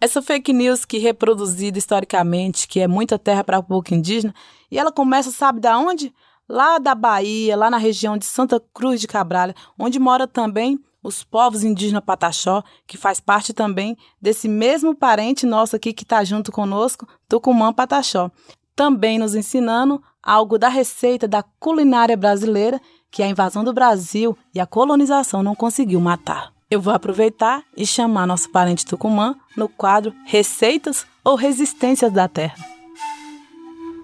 Essa 0.00 0.22
fake 0.22 0.52
news 0.52 0.84
que 0.84 0.98
reproduzida 0.98 1.76
historicamente, 1.76 2.68
que 2.68 2.80
é 2.80 2.88
muita 2.88 3.18
terra 3.18 3.44
para 3.44 3.62
pouco 3.62 3.92
indígena, 3.92 4.32
e 4.70 4.78
ela 4.78 4.92
começa, 4.92 5.30
sabe 5.30 5.60
da 5.60 5.76
onde? 5.76 6.12
Lá 6.48 6.78
da 6.78 6.94
Bahia, 6.94 7.56
lá 7.56 7.70
na 7.70 7.78
região 7.78 8.16
de 8.16 8.24
Santa 8.24 8.62
Cruz 8.72 9.00
de 9.00 9.06
Cabral, 9.06 9.52
onde 9.78 9.98
mora 9.98 10.26
também 10.26 10.78
os 11.02 11.22
povos 11.22 11.64
indígenas 11.64 12.04
Pataxó, 12.04 12.62
que 12.86 12.96
faz 12.96 13.20
parte 13.20 13.52
também 13.52 13.96
desse 14.20 14.48
mesmo 14.48 14.94
parente 14.94 15.46
nosso 15.46 15.76
aqui 15.76 15.92
que 15.92 16.02
está 16.02 16.24
junto 16.24 16.50
conosco, 16.50 17.06
Tucumã 17.28 17.72
Pataxó. 17.72 18.30
Também 18.74 19.18
nos 19.18 19.34
ensinando 19.34 20.02
algo 20.22 20.58
da 20.58 20.68
receita 20.68 21.26
da 21.26 21.42
culinária 21.42 22.16
brasileira 22.16 22.80
que 23.10 23.22
a 23.22 23.28
invasão 23.28 23.64
do 23.64 23.72
Brasil 23.72 24.36
e 24.54 24.60
a 24.60 24.66
colonização 24.66 25.42
não 25.42 25.54
conseguiu 25.54 26.00
matar. 26.00 26.52
Eu 26.70 26.80
vou 26.80 26.92
aproveitar 26.92 27.64
e 27.76 27.86
chamar 27.86 28.26
nosso 28.26 28.50
parente 28.50 28.84
Tucumã 28.84 29.34
no 29.56 29.68
quadro 29.68 30.14
Receitas 30.26 31.06
ou 31.24 31.34
Resistências 31.34 32.12
da 32.12 32.28
Terra. 32.28 32.56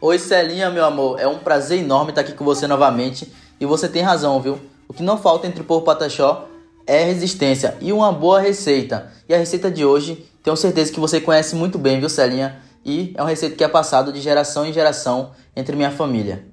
Oi 0.00 0.18
Celinha, 0.18 0.70
meu 0.70 0.84
amor, 0.84 1.20
é 1.20 1.26
um 1.26 1.38
prazer 1.38 1.80
enorme 1.80 2.10
estar 2.10 2.22
aqui 2.22 2.32
com 2.32 2.44
você 2.44 2.66
novamente 2.66 3.30
e 3.60 3.66
você 3.66 3.88
tem 3.88 4.02
razão, 4.02 4.40
viu? 4.40 4.58
O 4.88 4.94
que 4.94 5.02
não 5.02 5.18
falta 5.18 5.46
entre 5.46 5.60
o 5.60 5.64
povo 5.64 5.84
Pataxó 5.84 6.48
é 6.86 7.04
resistência 7.04 7.76
e 7.80 7.92
uma 7.92 8.12
boa 8.12 8.40
receita. 8.40 9.10
E 9.28 9.34
a 9.34 9.38
receita 9.38 9.70
de 9.70 9.84
hoje, 9.84 10.24
tenho 10.42 10.56
certeza 10.56 10.92
que 10.92 11.00
você 11.00 11.20
conhece 11.20 11.56
muito 11.56 11.78
bem, 11.78 11.98
viu, 11.98 12.08
Celinha? 12.08 12.60
E 12.84 13.12
é 13.16 13.22
uma 13.22 13.30
receita 13.30 13.56
que 13.56 13.64
é 13.64 13.68
passada 13.68 14.12
de 14.12 14.20
geração 14.20 14.66
em 14.66 14.72
geração 14.72 15.30
entre 15.56 15.74
minha 15.74 15.90
família. 15.90 16.44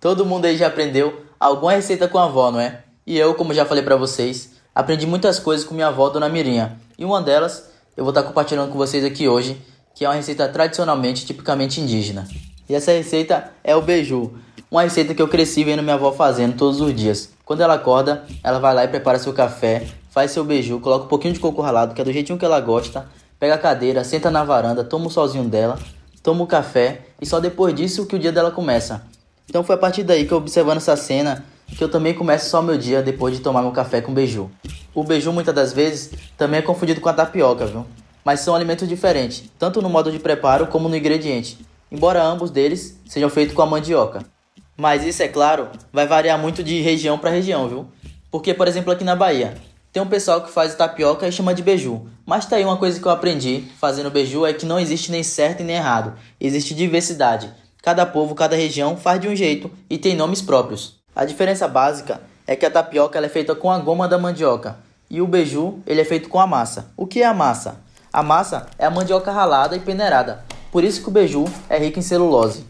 Todo 0.00 0.24
mundo 0.24 0.44
aí 0.44 0.56
já 0.56 0.68
aprendeu 0.68 1.24
alguma 1.38 1.72
receita 1.72 2.06
com 2.06 2.18
a 2.18 2.24
avó, 2.24 2.50
não 2.50 2.60
é? 2.60 2.84
E 3.06 3.18
eu, 3.18 3.34
como 3.34 3.52
já 3.52 3.64
falei 3.64 3.82
para 3.82 3.96
vocês, 3.96 4.52
aprendi 4.74 5.06
muitas 5.06 5.40
coisas 5.40 5.66
com 5.66 5.74
minha 5.74 5.88
avó, 5.88 6.08
Dona 6.08 6.28
Mirinha. 6.28 6.78
E 6.96 7.04
uma 7.04 7.20
delas 7.20 7.70
eu 7.96 8.04
vou 8.04 8.10
estar 8.10 8.22
compartilhando 8.22 8.70
com 8.70 8.78
vocês 8.78 9.04
aqui 9.04 9.28
hoje, 9.28 9.60
que 9.94 10.04
é 10.04 10.08
uma 10.08 10.14
receita 10.14 10.48
tradicionalmente, 10.48 11.26
tipicamente 11.26 11.80
indígena. 11.80 12.26
E 12.68 12.74
essa 12.74 12.92
receita 12.92 13.52
é 13.62 13.74
o 13.74 13.82
beiju, 13.82 14.32
uma 14.70 14.82
receita 14.82 15.14
que 15.14 15.20
eu 15.20 15.28
cresci 15.28 15.64
vendo 15.64 15.82
minha 15.82 15.96
avó 15.96 16.12
fazendo 16.12 16.56
todos 16.56 16.80
os 16.80 16.94
dias. 16.94 17.30
Quando 17.44 17.60
ela 17.60 17.74
acorda, 17.74 18.24
ela 18.42 18.58
vai 18.58 18.74
lá 18.74 18.84
e 18.84 18.88
prepara 18.88 19.18
seu 19.18 19.32
café, 19.32 19.86
faz 20.10 20.30
seu 20.30 20.44
beiju, 20.44 20.78
coloca 20.78 21.06
um 21.06 21.08
pouquinho 21.08 21.34
de 21.34 21.40
coco 21.40 21.60
ralado, 21.60 21.94
que 21.94 22.00
é 22.00 22.04
do 22.04 22.12
jeitinho 22.12 22.38
que 22.38 22.44
ela 22.44 22.60
gosta, 22.60 23.06
pega 23.38 23.54
a 23.54 23.58
cadeira, 23.58 24.04
senta 24.04 24.30
na 24.30 24.44
varanda, 24.44 24.84
toma 24.84 25.06
o 25.06 25.10
solzinho 25.10 25.44
dela, 25.44 25.78
toma 26.22 26.44
o 26.44 26.46
café 26.46 27.00
e 27.20 27.26
só 27.26 27.40
depois 27.40 27.74
disso 27.74 28.06
que 28.06 28.14
o 28.14 28.18
dia 28.18 28.30
dela 28.30 28.50
começa. 28.50 29.02
Então 29.48 29.64
foi 29.64 29.74
a 29.74 29.78
partir 29.78 30.04
daí 30.04 30.24
que 30.24 30.32
eu 30.32 30.38
observando 30.38 30.76
essa 30.76 30.96
cena 30.96 31.44
que 31.66 31.82
eu 31.82 31.88
também 31.88 32.14
começo 32.14 32.48
só 32.48 32.62
meu 32.62 32.78
dia 32.78 33.02
depois 33.02 33.34
de 33.34 33.40
tomar 33.40 33.62
meu 33.62 33.72
café 33.72 34.00
com 34.00 34.14
beiju. 34.14 34.50
O 34.94 35.02
beiju 35.02 35.32
muitas 35.32 35.54
das 35.54 35.72
vezes 35.72 36.12
também 36.36 36.60
é 36.60 36.62
confundido 36.62 37.00
com 37.00 37.08
a 37.08 37.12
tapioca, 37.12 37.66
viu? 37.66 37.86
Mas 38.24 38.40
são 38.40 38.54
alimentos 38.54 38.86
diferentes, 38.86 39.44
tanto 39.58 39.82
no 39.82 39.88
modo 39.88 40.12
de 40.12 40.18
preparo 40.18 40.68
como 40.68 40.88
no 40.88 40.96
ingrediente, 40.96 41.58
embora 41.90 42.22
ambos 42.22 42.50
deles 42.50 43.00
sejam 43.06 43.28
feitos 43.28 43.54
com 43.54 43.62
a 43.62 43.66
mandioca. 43.66 44.31
Mas 44.76 45.04
isso, 45.04 45.22
é 45.22 45.28
claro, 45.28 45.68
vai 45.92 46.06
variar 46.06 46.38
muito 46.38 46.62
de 46.62 46.80
região 46.80 47.18
para 47.18 47.30
região, 47.30 47.68
viu? 47.68 47.86
Porque, 48.30 48.54
por 48.54 48.66
exemplo, 48.66 48.92
aqui 48.92 49.04
na 49.04 49.14
Bahia, 49.14 49.54
tem 49.92 50.02
um 50.02 50.06
pessoal 50.06 50.40
que 50.40 50.50
faz 50.50 50.74
tapioca 50.74 51.28
e 51.28 51.32
chama 51.32 51.54
de 51.54 51.62
beiju. 51.62 52.06
Mas 52.24 52.46
tá 52.46 52.56
aí 52.56 52.64
uma 52.64 52.78
coisa 52.78 52.98
que 52.98 53.06
eu 53.06 53.12
aprendi 53.12 53.64
fazendo 53.78 54.10
beiju 54.10 54.46
é 54.46 54.54
que 54.54 54.64
não 54.64 54.80
existe 54.80 55.12
nem 55.12 55.22
certo 55.22 55.60
e 55.60 55.64
nem 55.64 55.76
errado. 55.76 56.14
Existe 56.40 56.74
diversidade. 56.74 57.52
Cada 57.82 58.06
povo, 58.06 58.34
cada 58.34 58.56
região 58.56 58.96
faz 58.96 59.20
de 59.20 59.28
um 59.28 59.36
jeito 59.36 59.70
e 59.90 59.98
tem 59.98 60.16
nomes 60.16 60.40
próprios. 60.40 60.94
A 61.14 61.26
diferença 61.26 61.68
básica 61.68 62.22
é 62.46 62.56
que 62.56 62.64
a 62.64 62.70
tapioca 62.70 63.18
é 63.18 63.28
feita 63.28 63.54
com 63.54 63.70
a 63.70 63.78
goma 63.78 64.08
da 64.08 64.18
mandioca 64.18 64.78
e 65.10 65.20
o 65.20 65.26
beiju 65.26 65.80
ele 65.86 66.00
é 66.00 66.04
feito 66.04 66.30
com 66.30 66.40
a 66.40 66.46
massa. 66.46 66.90
O 66.96 67.06
que 67.06 67.20
é 67.20 67.26
a 67.26 67.34
massa? 67.34 67.80
A 68.10 68.22
massa 68.22 68.66
é 68.78 68.86
a 68.86 68.90
mandioca 68.90 69.30
ralada 69.30 69.76
e 69.76 69.80
peneirada. 69.80 70.42
Por 70.70 70.84
isso 70.84 71.02
que 71.02 71.08
o 71.08 71.12
beiju 71.12 71.44
é 71.68 71.76
rico 71.76 71.98
em 71.98 72.02
celulose. 72.02 72.64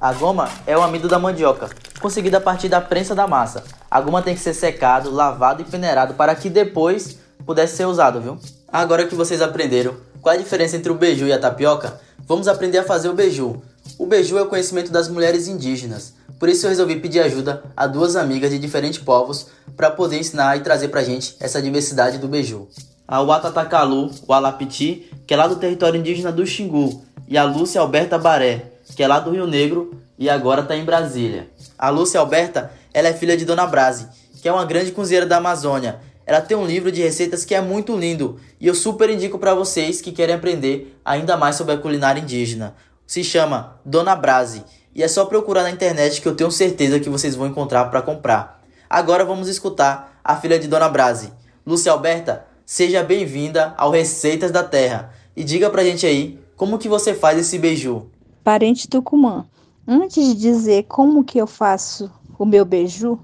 A 0.00 0.12
goma 0.12 0.48
é 0.64 0.78
o 0.78 0.82
amido 0.82 1.08
da 1.08 1.18
mandioca, 1.18 1.68
conseguido 2.00 2.36
a 2.36 2.40
partir 2.40 2.68
da 2.68 2.80
prensa 2.80 3.16
da 3.16 3.26
massa. 3.26 3.64
A 3.90 4.00
goma 4.00 4.22
tem 4.22 4.32
que 4.32 4.40
ser 4.40 4.54
secado, 4.54 5.10
lavado 5.10 5.60
e 5.62 5.64
peneirado 5.64 6.14
para 6.14 6.36
que 6.36 6.48
depois 6.48 7.18
pudesse 7.44 7.76
ser 7.76 7.84
usado, 7.84 8.20
viu? 8.20 8.38
Agora 8.72 9.08
que 9.08 9.16
vocês 9.16 9.42
aprenderam 9.42 9.96
qual 10.20 10.36
é 10.36 10.38
a 10.38 10.40
diferença 10.40 10.76
entre 10.76 10.92
o 10.92 10.94
beiju 10.94 11.26
e 11.26 11.32
a 11.32 11.38
tapioca, 11.38 12.00
vamos 12.20 12.46
aprender 12.46 12.78
a 12.78 12.84
fazer 12.84 13.08
o 13.08 13.12
beiju. 13.12 13.60
O 13.98 14.06
beiju 14.06 14.38
é 14.38 14.42
o 14.42 14.46
conhecimento 14.46 14.92
das 14.92 15.08
mulheres 15.08 15.48
indígenas. 15.48 16.14
Por 16.38 16.48
isso 16.48 16.66
eu 16.66 16.70
resolvi 16.70 17.00
pedir 17.00 17.18
ajuda 17.18 17.64
a 17.76 17.88
duas 17.88 18.14
amigas 18.14 18.50
de 18.50 18.58
diferentes 18.60 19.00
povos 19.00 19.48
para 19.76 19.90
poder 19.90 20.18
ensinar 20.20 20.56
e 20.56 20.60
trazer 20.60 20.88
pra 20.88 21.02
gente 21.02 21.34
essa 21.40 21.60
diversidade 21.60 22.18
do 22.18 22.28
beiju. 22.28 22.68
A 23.08 23.20
Watatakalu, 23.20 24.12
o 24.28 24.32
Alapiti, 24.32 25.10
que 25.26 25.34
é 25.34 25.36
lá 25.36 25.48
do 25.48 25.56
território 25.56 25.98
indígena 25.98 26.30
do 26.30 26.46
Xingu, 26.46 27.02
e 27.26 27.36
a 27.36 27.42
Lúcia 27.42 27.80
Alberta 27.80 28.16
Baré, 28.16 28.77
que 28.94 29.02
é 29.02 29.08
lá 29.08 29.20
do 29.20 29.30
Rio 29.30 29.46
Negro 29.46 29.98
e 30.18 30.28
agora 30.28 30.62
está 30.62 30.76
em 30.76 30.84
Brasília. 30.84 31.48
A 31.78 31.88
Lúcia 31.90 32.20
Alberta, 32.20 32.72
ela 32.92 33.08
é 33.08 33.12
filha 33.12 33.36
de 33.36 33.44
Dona 33.44 33.66
Brase, 33.66 34.08
que 34.40 34.48
é 34.48 34.52
uma 34.52 34.64
grande 34.64 34.92
cozinheira 34.92 35.26
da 35.26 35.36
Amazônia. 35.36 36.00
Ela 36.26 36.40
tem 36.40 36.56
um 36.56 36.66
livro 36.66 36.92
de 36.92 37.00
receitas 37.00 37.44
que 37.44 37.54
é 37.54 37.60
muito 37.60 37.96
lindo 37.96 38.38
e 38.60 38.66
eu 38.66 38.74
super 38.74 39.08
indico 39.08 39.38
para 39.38 39.54
vocês 39.54 40.00
que 40.00 40.12
querem 40.12 40.34
aprender 40.34 40.98
ainda 41.04 41.36
mais 41.36 41.56
sobre 41.56 41.74
a 41.74 41.78
culinária 41.78 42.20
indígena. 42.20 42.74
Se 43.06 43.24
chama 43.24 43.80
Dona 43.84 44.14
Brase 44.14 44.64
e 44.94 45.02
é 45.02 45.08
só 45.08 45.24
procurar 45.24 45.62
na 45.62 45.70
internet 45.70 46.20
que 46.20 46.28
eu 46.28 46.34
tenho 46.34 46.50
certeza 46.50 47.00
que 47.00 47.08
vocês 47.08 47.34
vão 47.34 47.46
encontrar 47.46 47.86
para 47.86 48.02
comprar. 48.02 48.60
Agora 48.90 49.24
vamos 49.24 49.48
escutar 49.48 50.20
a 50.22 50.36
filha 50.36 50.58
de 50.58 50.68
Dona 50.68 50.88
Brase. 50.88 51.32
Lúcia 51.66 51.92
Alberta, 51.92 52.44
seja 52.66 53.02
bem-vinda 53.02 53.72
ao 53.78 53.90
Receitas 53.90 54.50
da 54.50 54.62
Terra 54.62 55.14
e 55.34 55.42
diga 55.42 55.70
pra 55.70 55.84
gente 55.84 56.04
aí 56.04 56.38
como 56.56 56.78
que 56.78 56.88
você 56.88 57.14
faz 57.14 57.38
esse 57.38 57.58
beiju 57.58 58.10
parente 58.48 58.88
Tucumã. 58.88 59.46
Antes 59.86 60.24
de 60.28 60.34
dizer 60.34 60.84
como 60.84 61.22
que 61.22 61.36
eu 61.36 61.46
faço 61.46 62.10
o 62.38 62.46
meu 62.46 62.64
beiju, 62.64 63.22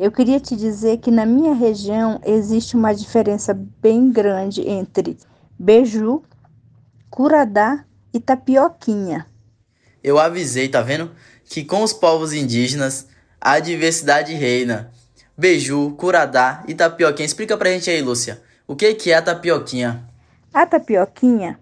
eu 0.00 0.10
queria 0.10 0.40
te 0.40 0.56
dizer 0.56 1.00
que 1.00 1.10
na 1.10 1.26
minha 1.26 1.52
região 1.52 2.18
existe 2.24 2.74
uma 2.74 2.94
diferença 2.94 3.52
bem 3.82 4.10
grande 4.10 4.66
entre 4.66 5.18
beiju, 5.58 6.22
curadá 7.10 7.84
e 8.10 8.18
tapioquinha. 8.18 9.26
Eu 10.02 10.18
avisei, 10.18 10.66
tá 10.66 10.80
vendo? 10.80 11.10
Que 11.44 11.62
com 11.62 11.82
os 11.82 11.92
povos 11.92 12.32
indígenas 12.32 13.06
a 13.38 13.60
diversidade 13.60 14.32
reina. 14.32 14.90
Beiju, 15.36 15.90
curadá 15.98 16.64
e 16.66 16.74
tapioquinha. 16.74 17.26
Explica 17.26 17.54
pra 17.58 17.68
gente 17.68 17.90
aí, 17.90 18.00
Lúcia. 18.00 18.42
O 18.66 18.74
que 18.74 18.94
que 18.94 19.10
é 19.10 19.16
a 19.16 19.20
tapioquinha? 19.20 20.08
A 20.54 20.64
tapioquinha 20.64 21.58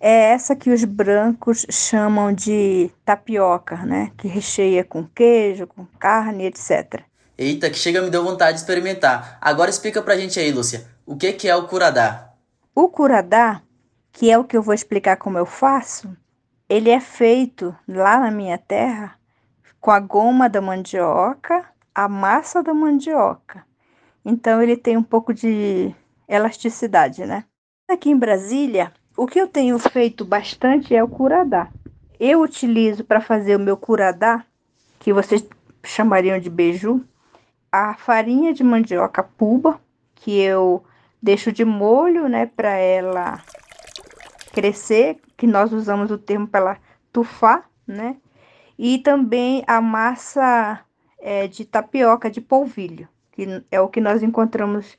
é 0.00 0.32
essa 0.32 0.56
que 0.56 0.70
os 0.70 0.82
brancos 0.82 1.66
chamam 1.70 2.32
de 2.32 2.90
tapioca, 3.04 3.76
né? 3.84 4.10
Que 4.16 4.26
recheia 4.26 4.82
com 4.82 5.06
queijo, 5.06 5.66
com 5.66 5.84
carne, 5.98 6.46
etc. 6.46 7.02
Eita, 7.36 7.68
que 7.68 7.78
chega 7.78 8.00
me 8.00 8.10
deu 8.10 8.24
vontade 8.24 8.54
de 8.54 8.60
experimentar. 8.60 9.38
Agora 9.40 9.68
explica 9.68 10.00
pra 10.00 10.16
gente 10.16 10.40
aí, 10.40 10.50
Lúcia, 10.50 10.86
o 11.04 11.16
que, 11.16 11.34
que 11.34 11.48
é 11.48 11.54
o 11.54 11.68
curadá? 11.68 12.32
O 12.74 12.88
curadá, 12.88 13.62
que 14.10 14.30
é 14.30 14.38
o 14.38 14.44
que 14.44 14.56
eu 14.56 14.62
vou 14.62 14.74
explicar 14.74 15.16
como 15.16 15.36
eu 15.36 15.46
faço, 15.46 16.16
ele 16.68 16.88
é 16.88 17.00
feito 17.00 17.76
lá 17.86 18.18
na 18.20 18.30
minha 18.30 18.56
terra 18.56 19.16
com 19.80 19.90
a 19.90 20.00
goma 20.00 20.48
da 20.48 20.60
mandioca, 20.60 21.64
a 21.94 22.08
massa 22.08 22.62
da 22.62 22.72
mandioca. 22.72 23.64
Então 24.24 24.62
ele 24.62 24.76
tem 24.76 24.96
um 24.96 25.02
pouco 25.02 25.34
de 25.34 25.94
elasticidade, 26.28 27.24
né? 27.24 27.44
Aqui 27.88 28.10
em 28.10 28.16
Brasília, 28.16 28.92
o 29.20 29.26
que 29.26 29.38
eu 29.38 29.46
tenho 29.46 29.78
feito 29.78 30.24
bastante 30.24 30.96
é 30.96 31.04
o 31.04 31.06
curadá. 31.06 31.68
Eu 32.18 32.40
utilizo 32.40 33.04
para 33.04 33.20
fazer 33.20 33.54
o 33.54 33.60
meu 33.60 33.76
curadá, 33.76 34.46
que 34.98 35.12
vocês 35.12 35.46
chamariam 35.84 36.40
de 36.40 36.48
beiju, 36.48 37.04
a 37.70 37.92
farinha 37.92 38.54
de 38.54 38.64
mandioca 38.64 39.22
puba, 39.22 39.78
que 40.14 40.40
eu 40.40 40.82
deixo 41.22 41.52
de 41.52 41.66
molho, 41.66 42.30
né, 42.30 42.46
para 42.46 42.70
ela 42.70 43.44
crescer, 44.54 45.18
que 45.36 45.46
nós 45.46 45.70
usamos 45.70 46.10
o 46.10 46.16
termo 46.16 46.48
para 46.48 46.60
ela 46.60 46.78
tufar, 47.12 47.68
né? 47.86 48.16
E 48.78 48.96
também 49.00 49.62
a 49.66 49.82
massa 49.82 50.80
é, 51.18 51.46
de 51.46 51.66
tapioca 51.66 52.30
de 52.30 52.40
polvilho, 52.40 53.06
que 53.32 53.62
é 53.70 53.78
o 53.82 53.88
que 53.88 54.00
nós 54.00 54.22
encontramos 54.22 54.96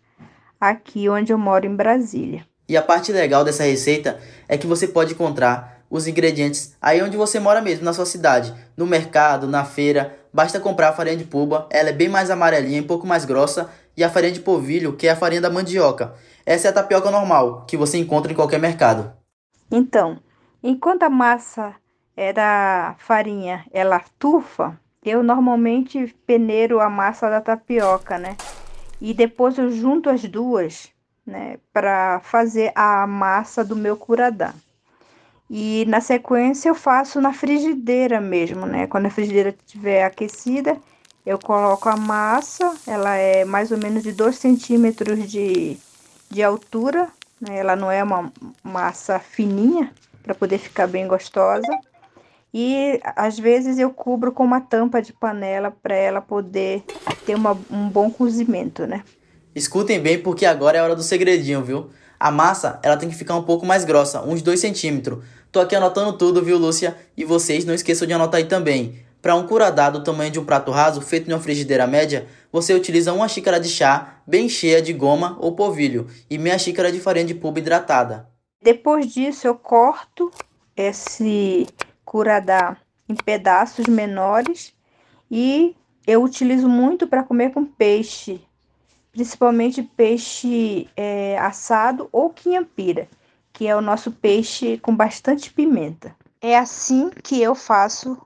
aqui 0.59 1.09
onde 1.09 1.33
eu 1.33 1.39
moro 1.39 1.65
em 1.65 1.75
Brasília. 1.75 2.50
E 2.71 2.77
a 2.77 2.81
parte 2.81 3.11
legal 3.11 3.43
dessa 3.43 3.65
receita 3.65 4.17
é 4.47 4.57
que 4.57 4.65
você 4.65 4.87
pode 4.87 5.11
encontrar 5.11 5.83
os 5.89 6.07
ingredientes 6.07 6.73
aí 6.81 7.03
onde 7.03 7.17
você 7.17 7.37
mora 7.37 7.59
mesmo, 7.59 7.83
na 7.83 7.91
sua 7.91 8.05
cidade, 8.05 8.55
no 8.77 8.87
mercado, 8.87 9.45
na 9.45 9.65
feira. 9.65 10.17
Basta 10.33 10.57
comprar 10.57 10.87
a 10.87 10.93
farinha 10.93 11.17
de 11.17 11.25
puba, 11.25 11.67
ela 11.69 11.89
é 11.89 11.91
bem 11.91 12.07
mais 12.07 12.31
amarelinha, 12.31 12.81
um 12.81 12.87
pouco 12.87 13.05
mais 13.05 13.25
grossa, 13.25 13.69
e 13.97 14.05
a 14.05 14.09
farinha 14.09 14.31
de 14.31 14.39
polvilho, 14.39 14.93
que 14.93 15.05
é 15.05 15.11
a 15.11 15.17
farinha 15.17 15.41
da 15.41 15.49
mandioca. 15.49 16.15
Essa 16.45 16.69
é 16.69 16.71
a 16.71 16.73
tapioca 16.73 17.11
normal, 17.11 17.65
que 17.67 17.75
você 17.75 17.97
encontra 17.97 18.31
em 18.31 18.35
qualquer 18.35 18.57
mercado. 18.57 19.11
Então, 19.69 20.21
enquanto 20.63 21.03
a 21.03 21.09
massa 21.09 21.75
é 22.15 22.31
da 22.31 22.95
farinha, 22.99 23.65
ela 23.73 24.01
tufa, 24.17 24.79
eu 25.03 25.21
normalmente 25.21 26.15
peneiro 26.25 26.79
a 26.79 26.89
massa 26.89 27.29
da 27.29 27.41
tapioca, 27.41 28.17
né? 28.17 28.37
E 29.01 29.13
depois 29.13 29.57
eu 29.57 29.69
junto 29.69 30.09
as 30.09 30.23
duas 30.23 30.89
né, 31.25 31.57
para 31.71 32.19
fazer 32.21 32.71
a 32.75 33.05
massa 33.05 33.63
do 33.63 33.75
meu 33.75 33.95
curadá. 33.95 34.53
E 35.49 35.85
na 35.87 35.99
sequência 35.99 36.69
eu 36.69 36.75
faço 36.75 37.19
na 37.19 37.33
frigideira 37.33 38.21
mesmo, 38.21 38.65
né? 38.65 38.87
Quando 38.87 39.07
a 39.07 39.09
frigideira 39.09 39.49
estiver 39.49 40.05
aquecida, 40.05 40.77
eu 41.25 41.37
coloco 41.37 41.89
a 41.89 41.97
massa, 41.97 42.73
ela 42.87 43.15
é 43.15 43.43
mais 43.43 43.71
ou 43.71 43.77
menos 43.77 44.01
de 44.01 44.13
2 44.13 44.37
centímetros 44.37 45.29
de, 45.29 45.77
de 46.29 46.41
altura, 46.41 47.09
né? 47.39 47.57
ela 47.57 47.75
não 47.75 47.91
é 47.91 48.01
uma 48.01 48.31
massa 48.63 49.19
fininha, 49.19 49.91
para 50.23 50.33
poder 50.33 50.57
ficar 50.57 50.87
bem 50.87 51.07
gostosa. 51.07 51.77
E 52.53 52.99
às 53.15 53.39
vezes 53.39 53.79
eu 53.79 53.91
cubro 53.91 54.31
com 54.31 54.43
uma 54.43 54.61
tampa 54.61 55.01
de 55.01 55.13
panela 55.13 55.71
para 55.71 55.95
ela 55.95 56.21
poder 56.21 56.83
ter 57.25 57.35
uma, 57.35 57.57
um 57.69 57.89
bom 57.89 58.09
cozimento, 58.11 58.85
né? 58.85 59.03
Escutem 59.53 59.99
bem 59.99 60.21
porque 60.21 60.45
agora 60.45 60.77
é 60.77 60.81
a 60.81 60.83
hora 60.83 60.95
do 60.95 61.03
segredinho, 61.03 61.63
viu? 61.63 61.89
A 62.19 62.31
massa, 62.31 62.79
ela 62.83 62.97
tem 62.97 63.09
que 63.09 63.15
ficar 63.15 63.35
um 63.35 63.43
pouco 63.43 63.65
mais 63.65 63.83
grossa, 63.83 64.21
uns 64.21 64.41
2 64.41 64.59
centímetros. 64.59 65.23
Tô 65.51 65.59
aqui 65.59 65.75
anotando 65.75 66.17
tudo, 66.17 66.41
viu, 66.41 66.57
Lúcia? 66.57 66.95
E 67.17 67.25
vocês 67.25 67.65
não 67.65 67.73
esqueçam 67.73 68.07
de 68.07 68.13
anotar 68.13 68.37
aí 68.37 68.45
também. 68.45 68.99
Para 69.21 69.35
um 69.35 69.45
curadá 69.45 69.89
do 69.89 70.03
tamanho 70.03 70.31
de 70.31 70.39
um 70.39 70.45
prato 70.45 70.71
raso, 70.71 71.01
feito 71.01 71.29
em 71.29 71.33
uma 71.33 71.39
frigideira 71.39 71.85
média, 71.85 72.27
você 72.51 72.73
utiliza 72.73 73.13
uma 73.13 73.27
xícara 73.27 73.59
de 73.59 73.69
chá 73.69 74.21
bem 74.25 74.47
cheia 74.47 74.81
de 74.81 74.93
goma 74.93 75.37
ou 75.39 75.55
polvilho 75.55 76.07
e 76.29 76.37
meia 76.37 76.57
xícara 76.57 76.91
de 76.91 76.99
farinha 76.99 77.25
de 77.25 77.35
puba 77.35 77.59
hidratada. 77.59 78.27
Depois 78.63 79.13
disso, 79.13 79.45
eu 79.45 79.55
corto 79.55 80.31
esse 80.75 81.67
curadá 82.05 82.77
em 83.07 83.15
pedaços 83.15 83.85
menores 83.87 84.73
e 85.29 85.75
eu 86.07 86.23
utilizo 86.23 86.67
muito 86.67 87.07
para 87.07 87.23
comer 87.23 87.51
com 87.51 87.65
peixe, 87.65 88.41
principalmente 89.11 89.83
peixe 89.83 90.87
é, 90.95 91.37
assado 91.37 92.07
ou 92.11 92.29
quinhampira, 92.29 93.07
que 93.53 93.67
é 93.67 93.75
o 93.75 93.81
nosso 93.81 94.11
peixe 94.11 94.77
com 94.77 94.95
bastante 94.95 95.51
pimenta. 95.51 96.15
É 96.41 96.57
assim 96.57 97.09
que 97.23 97.41
eu 97.41 97.53
faço 97.53 98.17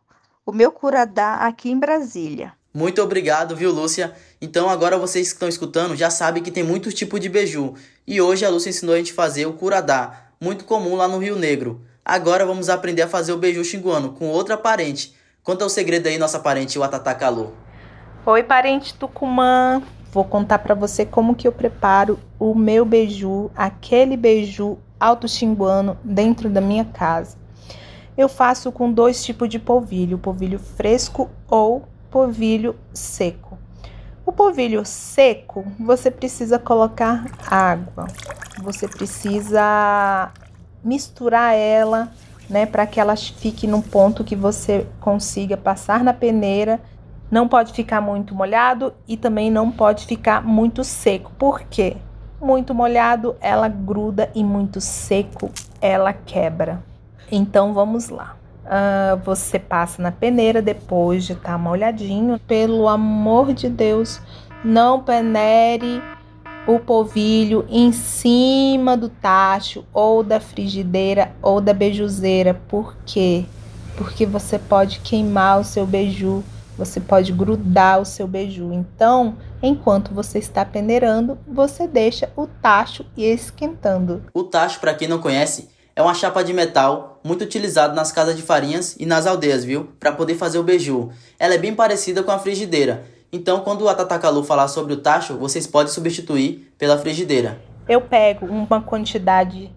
o 0.45 0.51
meu 0.51 0.71
curadá 0.71 1.35
aqui 1.35 1.69
em 1.69 1.79
Brasília. 1.79 2.53
Muito 2.73 3.01
obrigado, 3.01 3.55
viu, 3.55 3.71
Lúcia? 3.71 4.13
Então 4.39 4.69
agora 4.69 4.97
vocês 4.97 5.29
que 5.29 5.33
estão 5.33 5.49
escutando 5.49 5.95
já 5.95 6.09
sabem 6.09 6.43
que 6.43 6.51
tem 6.51 6.63
muitos 6.63 6.93
tipos 6.93 7.19
de 7.19 7.29
beiju. 7.29 7.73
E 8.05 8.21
hoje 8.21 8.45
a 8.45 8.49
Lúcia 8.49 8.69
ensinou 8.69 8.93
a 8.93 8.97
gente 8.97 9.11
a 9.11 9.15
fazer 9.15 9.45
o 9.45 9.53
curadá, 9.53 10.29
muito 10.39 10.65
comum 10.65 10.95
lá 10.95 11.07
no 11.07 11.17
Rio 11.17 11.37
Negro. 11.37 11.81
Agora 12.03 12.45
vamos 12.45 12.69
aprender 12.69 13.01
a 13.01 13.07
fazer 13.07 13.31
o 13.31 13.37
beiju 13.37 13.63
xinguano 13.63 14.13
com 14.13 14.27
outra 14.27 14.57
parente. 14.57 15.15
Conta 15.41 15.65
o 15.65 15.69
segredo 15.69 16.07
aí, 16.07 16.17
nossa 16.17 16.39
parente, 16.39 16.77
o 16.77 16.83
Atatacalô. 16.83 17.51
Oi, 18.25 18.43
parente 18.43 18.93
Tucumã 18.93 19.81
vou 20.15 20.23
contar 20.23 20.59
para 20.59 20.73
você 20.73 21.05
como 21.05 21.35
que 21.35 21.45
eu 21.45 21.51
preparo 21.51 22.17
o 22.39 22.55
meu 22.55 22.85
beiju, 22.85 23.51
aquele 23.53 24.15
beiju 24.15 24.77
alto 24.97 25.27
xinguano 25.27 25.97
dentro 26.01 26.49
da 26.49 26.61
minha 26.61 26.85
casa. 26.85 27.35
Eu 28.17 28.29
faço 28.29 28.71
com 28.71 28.89
dois 28.89 29.25
tipos 29.25 29.49
de 29.49 29.59
polvilho, 29.59 30.17
polvilho 30.17 30.57
fresco 30.57 31.29
ou 31.49 31.83
polvilho 32.09 32.77
seco. 32.93 33.57
O 34.25 34.31
polvilho 34.31 34.85
seco, 34.85 35.65
você 35.77 36.09
precisa 36.09 36.57
colocar 36.57 37.25
água. 37.45 38.07
Você 38.63 38.87
precisa 38.87 40.31
misturar 40.81 41.53
ela, 41.53 42.09
né, 42.49 42.65
para 42.65 42.87
que 42.87 43.01
ela 43.01 43.17
fique 43.17 43.67
num 43.67 43.81
ponto 43.81 44.23
que 44.23 44.35
você 44.35 44.87
consiga 45.01 45.57
passar 45.57 46.05
na 46.05 46.13
peneira. 46.13 46.79
Não 47.29 47.47
pode 47.47 47.73
ficar 47.73 48.01
muito 48.01 48.35
molhado 48.35 48.93
e 49.07 49.17
também 49.17 49.49
não 49.49 49.71
pode 49.71 50.05
ficar 50.05 50.43
muito 50.43 50.83
seco. 50.83 51.31
Por 51.37 51.61
quê? 51.61 51.97
Muito 52.41 52.73
molhado 52.73 53.35
ela 53.41 53.67
gruda 53.67 54.29
e 54.35 54.43
muito 54.43 54.79
seco 54.79 55.49
ela 55.81 56.13
quebra. 56.13 56.83
Então 57.31 57.73
vamos 57.73 58.09
lá. 58.09 58.35
Uh, 58.65 59.17
você 59.23 59.59
passa 59.59 60.01
na 60.01 60.11
peneira 60.11 60.61
depois 60.61 61.23
de 61.25 61.33
estar 61.33 61.51
tá 61.53 61.57
molhadinho. 61.57 62.39
Pelo 62.47 62.87
amor 62.87 63.53
de 63.53 63.69
Deus, 63.69 64.21
não 64.63 65.01
penere 65.01 66.01
o 66.67 66.79
polvilho 66.79 67.65
em 67.69 67.91
cima 67.91 68.97
do 68.97 69.07
tacho 69.07 69.85
ou 69.93 70.23
da 70.23 70.39
frigideira 70.39 71.31
ou 71.41 71.61
da 71.61 71.73
beijuzeira. 71.73 72.53
Por 72.67 72.95
quê? 73.05 73.45
Porque 73.95 74.25
você 74.25 74.57
pode 74.57 74.99
queimar 74.99 75.59
o 75.59 75.63
seu 75.63 75.85
beiju, 75.85 76.43
você 76.77 76.99
pode 76.99 77.31
grudar 77.31 78.01
o 78.01 78.05
seu 78.05 78.27
beiju. 78.27 78.71
Então, 78.73 79.37
enquanto 79.61 80.13
você 80.13 80.39
está 80.39 80.63
peneirando, 80.65 81.37
você 81.47 81.87
deixa 81.87 82.29
o 82.35 82.47
tacho 82.47 83.05
esquentando. 83.17 84.23
O 84.33 84.43
tacho, 84.43 84.79
para 84.79 84.93
quem 84.93 85.07
não 85.07 85.19
conhece, 85.19 85.69
é 85.95 86.01
uma 86.01 86.13
chapa 86.13 86.43
de 86.43 86.53
metal 86.53 87.19
muito 87.23 87.43
utilizado 87.43 87.95
nas 87.95 88.11
casas 88.11 88.35
de 88.35 88.41
farinhas 88.41 88.95
e 88.99 89.05
nas 89.05 89.25
aldeias, 89.25 89.63
viu? 89.63 89.89
Para 89.99 90.11
poder 90.11 90.35
fazer 90.35 90.59
o 90.59 90.63
beiju. 90.63 91.09
Ela 91.39 91.55
é 91.55 91.57
bem 91.57 91.73
parecida 91.73 92.21
com 92.21 92.31
a 92.31 92.39
frigideira. 92.39 93.05
Então, 93.31 93.61
quando 93.61 93.87
a 93.89 93.93
Tatakalu 93.93 94.43
falar 94.43 94.67
sobre 94.67 94.93
o 94.93 94.97
tacho, 94.97 95.37
vocês 95.37 95.67
podem 95.67 95.91
substituir 95.91 96.71
pela 96.77 96.97
frigideira. 96.97 97.61
Eu 97.87 98.01
pego 98.01 98.45
uma 98.45 98.81
quantidade 98.81 99.71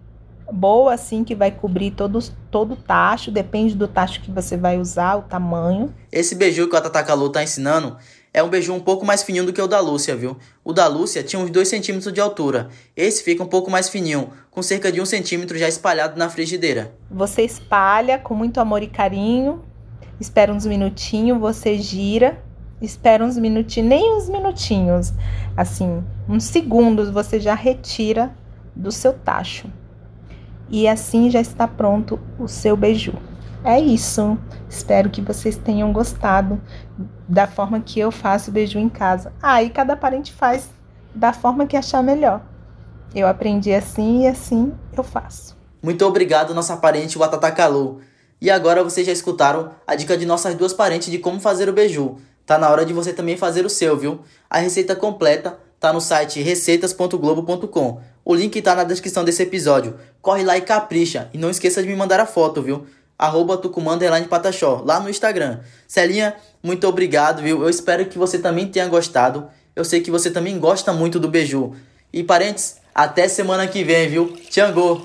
boa 0.51 0.93
assim 0.93 1.23
que 1.23 1.35
vai 1.35 1.51
cobrir 1.51 1.91
todo, 1.91 2.19
todo 2.49 2.73
o 2.73 2.75
tacho, 2.75 3.31
depende 3.31 3.75
do 3.75 3.87
tacho 3.87 4.21
que 4.21 4.31
você 4.31 4.57
vai 4.57 4.77
usar, 4.77 5.17
o 5.17 5.21
tamanho. 5.21 5.93
Esse 6.11 6.35
beiju 6.35 6.69
que 6.69 6.75
o 6.75 6.81
Tatakalu 6.81 7.29
tá 7.29 7.43
ensinando 7.43 7.97
é 8.33 8.43
um 8.43 8.49
beiju 8.49 8.73
um 8.73 8.79
pouco 8.79 9.05
mais 9.05 9.23
fininho 9.23 9.45
do 9.45 9.53
que 9.53 9.61
o 9.61 9.67
da 9.67 9.79
Lúcia, 9.79 10.15
viu? 10.15 10.37
O 10.63 10.71
da 10.71 10.87
Lúcia 10.87 11.23
tinha 11.23 11.41
uns 11.41 11.49
2 11.49 11.67
centímetros 11.67 12.13
de 12.13 12.21
altura. 12.21 12.69
Esse 12.95 13.23
fica 13.23 13.43
um 13.43 13.47
pouco 13.47 13.71
mais 13.71 13.89
fininho, 13.89 14.29
com 14.51 14.61
cerca 14.61 14.91
de 14.91 14.99
1 14.99 15.03
um 15.03 15.05
centímetro 15.05 15.57
já 15.57 15.67
espalhado 15.67 16.17
na 16.17 16.29
frigideira. 16.29 16.93
Você 17.09 17.41
espalha 17.41 18.19
com 18.19 18.35
muito 18.35 18.59
amor 18.59 18.83
e 18.83 18.87
carinho, 18.87 19.63
espera 20.19 20.53
uns 20.53 20.65
minutinhos, 20.65 21.39
você 21.39 21.77
gira, 21.77 22.41
espera 22.81 23.23
uns 23.23 23.37
minutinhos, 23.37 23.89
nem 23.89 24.15
uns 24.15 24.29
minutinhos, 24.29 25.11
assim, 25.57 26.03
uns 26.27 26.43
segundos 26.43 27.09
você 27.09 27.39
já 27.39 27.55
retira 27.55 28.31
do 28.75 28.91
seu 28.91 29.13
tacho. 29.13 29.67
E 30.69 30.87
assim 30.87 31.29
já 31.29 31.41
está 31.41 31.67
pronto 31.67 32.19
o 32.37 32.47
seu 32.47 32.77
beiju. 32.77 33.13
É 33.63 33.79
isso. 33.79 34.37
Espero 34.69 35.09
que 35.09 35.21
vocês 35.21 35.57
tenham 35.57 35.91
gostado 35.91 36.61
da 37.27 37.47
forma 37.47 37.79
que 37.79 37.99
eu 37.99 38.11
faço 38.11 38.49
o 38.49 38.53
beiju 38.53 38.79
em 38.79 38.89
casa. 38.89 39.33
Ah, 39.41 39.61
e 39.61 39.69
cada 39.69 39.97
parente 39.97 40.31
faz 40.31 40.69
da 41.13 41.33
forma 41.33 41.65
que 41.65 41.75
achar 41.75 42.01
melhor. 42.01 42.41
Eu 43.13 43.27
aprendi 43.27 43.73
assim 43.73 44.23
e 44.23 44.27
assim 44.27 44.71
eu 44.95 45.03
faço. 45.03 45.57
Muito 45.81 46.05
obrigado, 46.05 46.53
nossa 46.53 46.77
parente 46.77 47.17
Watata 47.17 47.51
Kalu. 47.51 48.01
E 48.41 48.49
agora 48.49 48.83
vocês 48.83 49.05
já 49.05 49.11
escutaram 49.11 49.71
a 49.85 49.95
dica 49.95 50.15
de 50.15 50.25
nossas 50.25 50.55
duas 50.55 50.73
parentes 50.73 51.09
de 51.11 51.17
como 51.17 51.39
fazer 51.39 51.67
o 51.67 51.73
beiju. 51.73 52.17
Tá 52.45 52.57
na 52.57 52.69
hora 52.69 52.85
de 52.85 52.93
você 52.93 53.11
também 53.11 53.35
fazer 53.35 53.65
o 53.65 53.69
seu, 53.69 53.97
viu? 53.97 54.21
A 54.49 54.59
receita 54.59 54.95
completa 54.95 55.57
tá 55.79 55.91
no 55.91 56.01
site 56.01 56.41
receitas.globo.com. 56.41 58.01
O 58.29 58.35
link 58.35 58.61
tá 58.61 58.75
na 58.75 58.83
descrição 58.83 59.23
desse 59.23 59.41
episódio. 59.41 59.95
Corre 60.21 60.43
lá 60.43 60.55
e 60.55 60.61
capricha. 60.61 61.31
E 61.33 61.37
não 61.39 61.49
esqueça 61.49 61.81
de 61.81 61.87
me 61.87 61.95
mandar 61.95 62.19
a 62.19 62.27
foto, 62.27 62.61
viu? 62.61 62.85
arroba 63.17 63.59
Patachó, 64.29 64.83
lá 64.85 64.99
no 64.99 65.09
Instagram. 65.09 65.61
Celinha, 65.87 66.35
muito 66.61 66.87
obrigado, 66.87 67.41
viu? 67.41 67.63
Eu 67.63 67.69
espero 67.69 68.05
que 68.05 68.19
você 68.19 68.37
também 68.37 68.67
tenha 68.67 68.87
gostado. 68.87 69.49
Eu 69.75 69.83
sei 69.83 70.01
que 70.01 70.11
você 70.11 70.29
também 70.29 70.59
gosta 70.59 70.93
muito 70.93 71.19
do 71.19 71.27
beiju. 71.27 71.75
E 72.13 72.23
parentes, 72.23 72.77
até 72.93 73.27
semana 73.27 73.65
que 73.65 73.83
vem, 73.83 74.07
viu? 74.07 74.37
Tchangô! 74.47 75.01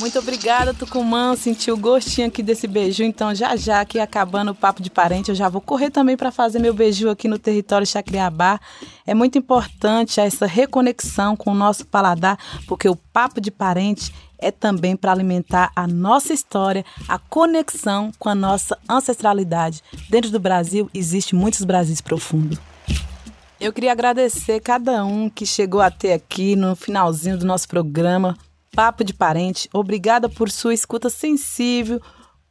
Muito 0.00 0.18
obrigada, 0.18 0.74
Tucumã. 0.74 1.36
Senti 1.36 1.70
o 1.70 1.76
gostinho 1.76 2.26
aqui 2.26 2.42
desse 2.42 2.66
beiju. 2.66 3.04
Então, 3.04 3.34
já 3.34 3.54
já, 3.56 3.80
aqui 3.80 3.98
acabando 3.98 4.50
o 4.50 4.54
papo 4.54 4.82
de 4.82 4.90
parente, 4.90 5.30
eu 5.30 5.34
já 5.34 5.48
vou 5.48 5.60
correr 5.60 5.90
também 5.90 6.16
para 6.16 6.32
fazer 6.32 6.58
meu 6.58 6.74
beiju 6.74 7.08
aqui 7.08 7.28
no 7.28 7.38
território 7.38 7.86
Chacriabá. 7.86 8.60
É 9.06 9.14
muito 9.14 9.38
importante 9.38 10.20
essa 10.20 10.46
reconexão 10.46 11.36
com 11.36 11.52
o 11.52 11.54
nosso 11.54 11.86
paladar, 11.86 12.38
porque 12.66 12.88
o 12.88 12.96
papo 12.96 13.40
de 13.40 13.50
parente 13.50 14.12
é 14.38 14.50
também 14.50 14.96
para 14.96 15.12
alimentar 15.12 15.70
a 15.74 15.86
nossa 15.86 16.32
história, 16.32 16.84
a 17.08 17.18
conexão 17.18 18.10
com 18.18 18.28
a 18.28 18.34
nossa 18.34 18.76
ancestralidade. 18.88 19.82
Dentro 20.10 20.30
do 20.30 20.40
Brasil, 20.40 20.90
existe 20.92 21.34
muitos 21.34 21.62
Brasis 21.62 22.00
profundos. 22.00 22.58
Eu 23.60 23.72
queria 23.72 23.92
agradecer 23.92 24.60
cada 24.60 25.04
um 25.04 25.30
que 25.30 25.46
chegou 25.46 25.80
até 25.80 26.12
aqui 26.12 26.56
no 26.56 26.74
finalzinho 26.74 27.38
do 27.38 27.46
nosso 27.46 27.68
programa. 27.68 28.36
Papo 28.74 29.04
de 29.04 29.14
Parente, 29.14 29.68
obrigada 29.72 30.28
por 30.28 30.50
sua 30.50 30.74
escuta 30.74 31.08
sensível, 31.08 32.02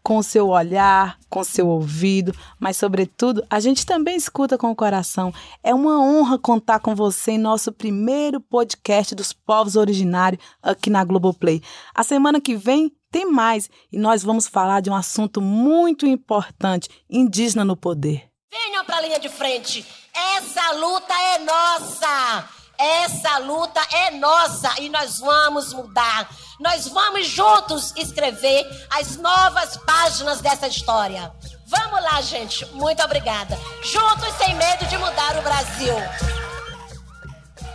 com 0.01 0.23
seu 0.23 0.47
olhar, 0.47 1.17
com 1.29 1.43
seu 1.43 1.67
ouvido, 1.67 2.33
mas, 2.57 2.77
sobretudo, 2.77 3.45
a 3.49 3.59
gente 3.59 3.85
também 3.85 4.15
escuta 4.15 4.57
com 4.57 4.71
o 4.71 4.75
coração. 4.75 5.33
É 5.61 5.73
uma 5.73 6.01
honra 6.01 6.39
contar 6.39 6.79
com 6.79 6.95
você 6.95 7.33
em 7.33 7.37
nosso 7.37 7.73
primeiro 7.73 8.39
podcast 8.39 9.13
dos 9.13 9.33
povos 9.33 9.75
originários 9.75 10.41
aqui 10.61 10.89
na 10.89 11.03
Globoplay. 11.03 11.61
A 11.93 12.03
semana 12.03 12.39
que 12.39 12.55
vem 12.55 12.89
tem 13.11 13.29
mais 13.29 13.69
e 13.91 13.97
nós 13.97 14.23
vamos 14.23 14.47
falar 14.47 14.81
de 14.81 14.89
um 14.89 14.95
assunto 14.95 15.41
muito 15.41 16.05
importante: 16.05 16.89
indígena 17.09 17.65
no 17.65 17.75
poder. 17.75 18.29
Venham 18.49 18.85
para 18.85 18.97
a 18.97 19.01
linha 19.01 19.19
de 19.19 19.27
frente. 19.27 19.85
Essa 20.13 20.71
luta 20.73 21.13
é 21.13 21.39
nossa. 21.39 22.62
Essa 22.83 23.37
luta 23.37 23.79
é 23.93 24.11
nossa 24.11 24.69
e 24.81 24.89
nós 24.89 25.17
vamos 25.21 25.73
mudar. 25.73 26.29
Nós 26.59 26.85
vamos 26.85 27.27
juntos 27.27 27.93
escrever 27.95 28.65
as 28.89 29.15
novas 29.15 29.77
páginas 29.77 30.41
dessa 30.41 30.67
história. 30.67 31.31
Vamos 31.65 32.03
lá, 32.03 32.21
gente. 32.21 32.65
Muito 32.73 33.01
obrigada. 33.01 33.57
Juntos 33.81 34.33
sem 34.37 34.53
medo 34.55 34.85
de 34.87 34.97
mudar 34.97 35.37
o 35.39 35.41
Brasil. 35.41 35.93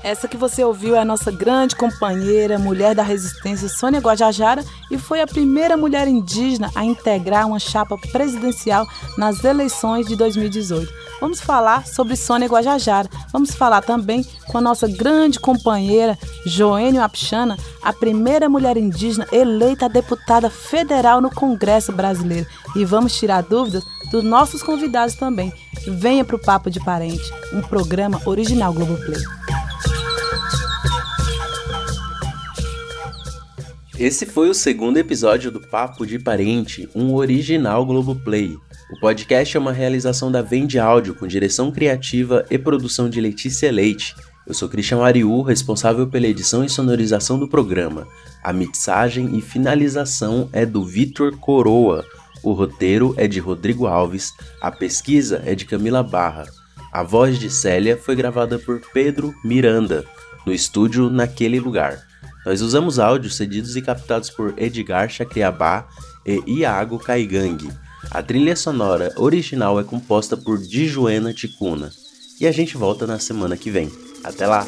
Essa 0.05 0.29
que 0.29 0.37
você 0.37 0.63
ouviu 0.63 0.95
é 0.95 0.99
a 0.99 1.07
nossa 1.07 1.33
grande 1.33 1.75
companheira, 1.75 2.59
mulher 2.59 2.95
da 2.95 3.03
resistência, 3.03 3.67
Sônia 3.67 4.01
Guajajara, 4.01 4.63
e 4.91 4.99
foi 4.99 5.23
a 5.23 5.27
primeira 5.27 5.75
mulher 5.75 6.07
indígena 6.07 6.71
a 6.75 6.85
integrar 6.85 7.47
uma 7.47 7.59
chapa 7.59 7.97
presidencial 8.13 8.87
nas 9.17 9.43
eleições 9.43 10.07
de 10.07 10.15
2018. 10.17 10.98
Vamos 11.21 11.41
falar 11.41 11.87
sobre 11.87 12.17
Sônia 12.17 12.49
Guajajara. 12.49 13.09
Vamos 13.33 13.55
falar 13.55 13.83
também 13.83 14.25
com 14.47 14.59
a 14.59 14.61
nossa 14.61 14.87
grande 14.87 15.41
companheira, 15.41 16.19
Joênio 16.47 17.03
Apchana, 17.03 17.57
a 17.83 17.93
primeira 17.93 18.49
mulher 18.49 18.77
indígena 18.77 19.27
eleita 19.33 19.89
deputada 19.89 20.49
federal 20.49 21.21
no 21.21 21.31
Congresso 21.31 21.93
Brasileiro. 21.93 22.47
E 22.77 22.85
vamos 22.85 23.17
tirar 23.17 23.43
dúvidas 23.43 23.85
dos 24.11 24.23
nossos 24.23 24.63
convidados 24.63 25.15
também. 25.15 25.53
Venha 25.87 26.25
para 26.25 26.37
o 26.37 26.41
Papo 26.41 26.71
de 26.71 26.81
Parente, 26.81 27.33
um 27.53 27.61
programa 27.61 28.21
original 28.25 28.73
Globoplay. 28.73 29.21
Esse 33.99 34.27
foi 34.27 34.49
o 34.49 34.55
segundo 34.55 34.97
episódio 34.97 35.51
do 35.51 35.61
Papo 35.61 36.07
de 36.07 36.21
Parente, 36.21 36.89
um 36.95 37.15
original 37.15 37.85
Globoplay. 37.85 38.57
O 38.93 39.01
podcast 39.01 39.57
é 39.57 39.59
uma 39.59 39.73
realização 39.73 40.31
da 40.31 40.41
Vende 40.41 40.79
Áudio, 40.79 41.17
com 41.17 41.27
direção 41.27 41.73
criativa 41.73 42.47
e 42.49 42.57
produção 42.57 43.11
de 43.11 43.21
Letícia 43.21 43.73
Leite. 43.73 44.15
Eu 44.47 44.55
sou 44.55 44.69
Christian 44.69 45.03
Ariu, 45.03 45.43
responsável 45.43 46.07
pela 46.07 46.29
edição 46.29 46.65
e 46.65 46.69
sonorização 46.69 47.41
do 47.41 47.49
programa. 47.49 48.07
A 48.41 48.53
mixagem 48.53 49.37
e 49.37 49.41
finalização 49.41 50.49
é 50.53 50.65
do 50.65 50.85
Vitor 50.85 51.37
Coroa. 51.37 52.07
O 52.45 52.53
roteiro 52.53 53.15
é 53.17 53.27
de 53.27 53.41
Rodrigo 53.41 53.89
Alves. 53.89 54.33
A 54.61 54.71
pesquisa 54.71 55.43
é 55.45 55.57
de 55.57 55.65
Camila 55.65 56.05
Barra. 56.05 56.47
A 56.93 57.03
voz 57.03 57.37
de 57.37 57.51
Célia 57.51 57.97
foi 57.97 58.15
gravada 58.15 58.61
por 58.61 58.81
Pedro 58.95 59.35
Miranda, 59.45 60.05
no 60.47 60.53
estúdio 60.53 61.11
Naquele 61.11 61.59
Lugar. 61.59 62.08
Nós 62.45 62.63
usamos 62.63 62.99
áudios 62.99 63.37
cedidos 63.37 63.77
e 63.77 63.83
captados 63.83 64.31
por 64.31 64.55
Edgar 64.57 65.09
Chacriabá 65.09 65.87
e 66.25 66.43
Iago 66.61 66.99
Caigang. 66.99 67.69
A 68.11 68.23
trilha 68.23 68.57
sonora 68.57 69.13
original 69.17 69.79
é 69.79 69.85
composta 69.85 70.37
por 70.37 70.59
Dijuena 70.59 71.33
Ticuna. 71.33 71.91
E 72.41 72.47
a 72.47 72.53
gente 72.53 72.77
volta 72.77 73.07
na 73.07 73.19
semana 73.19 73.57
que 73.57 73.71
vem. 73.71 73.91
Até 74.25 74.47
lá! 74.47 74.67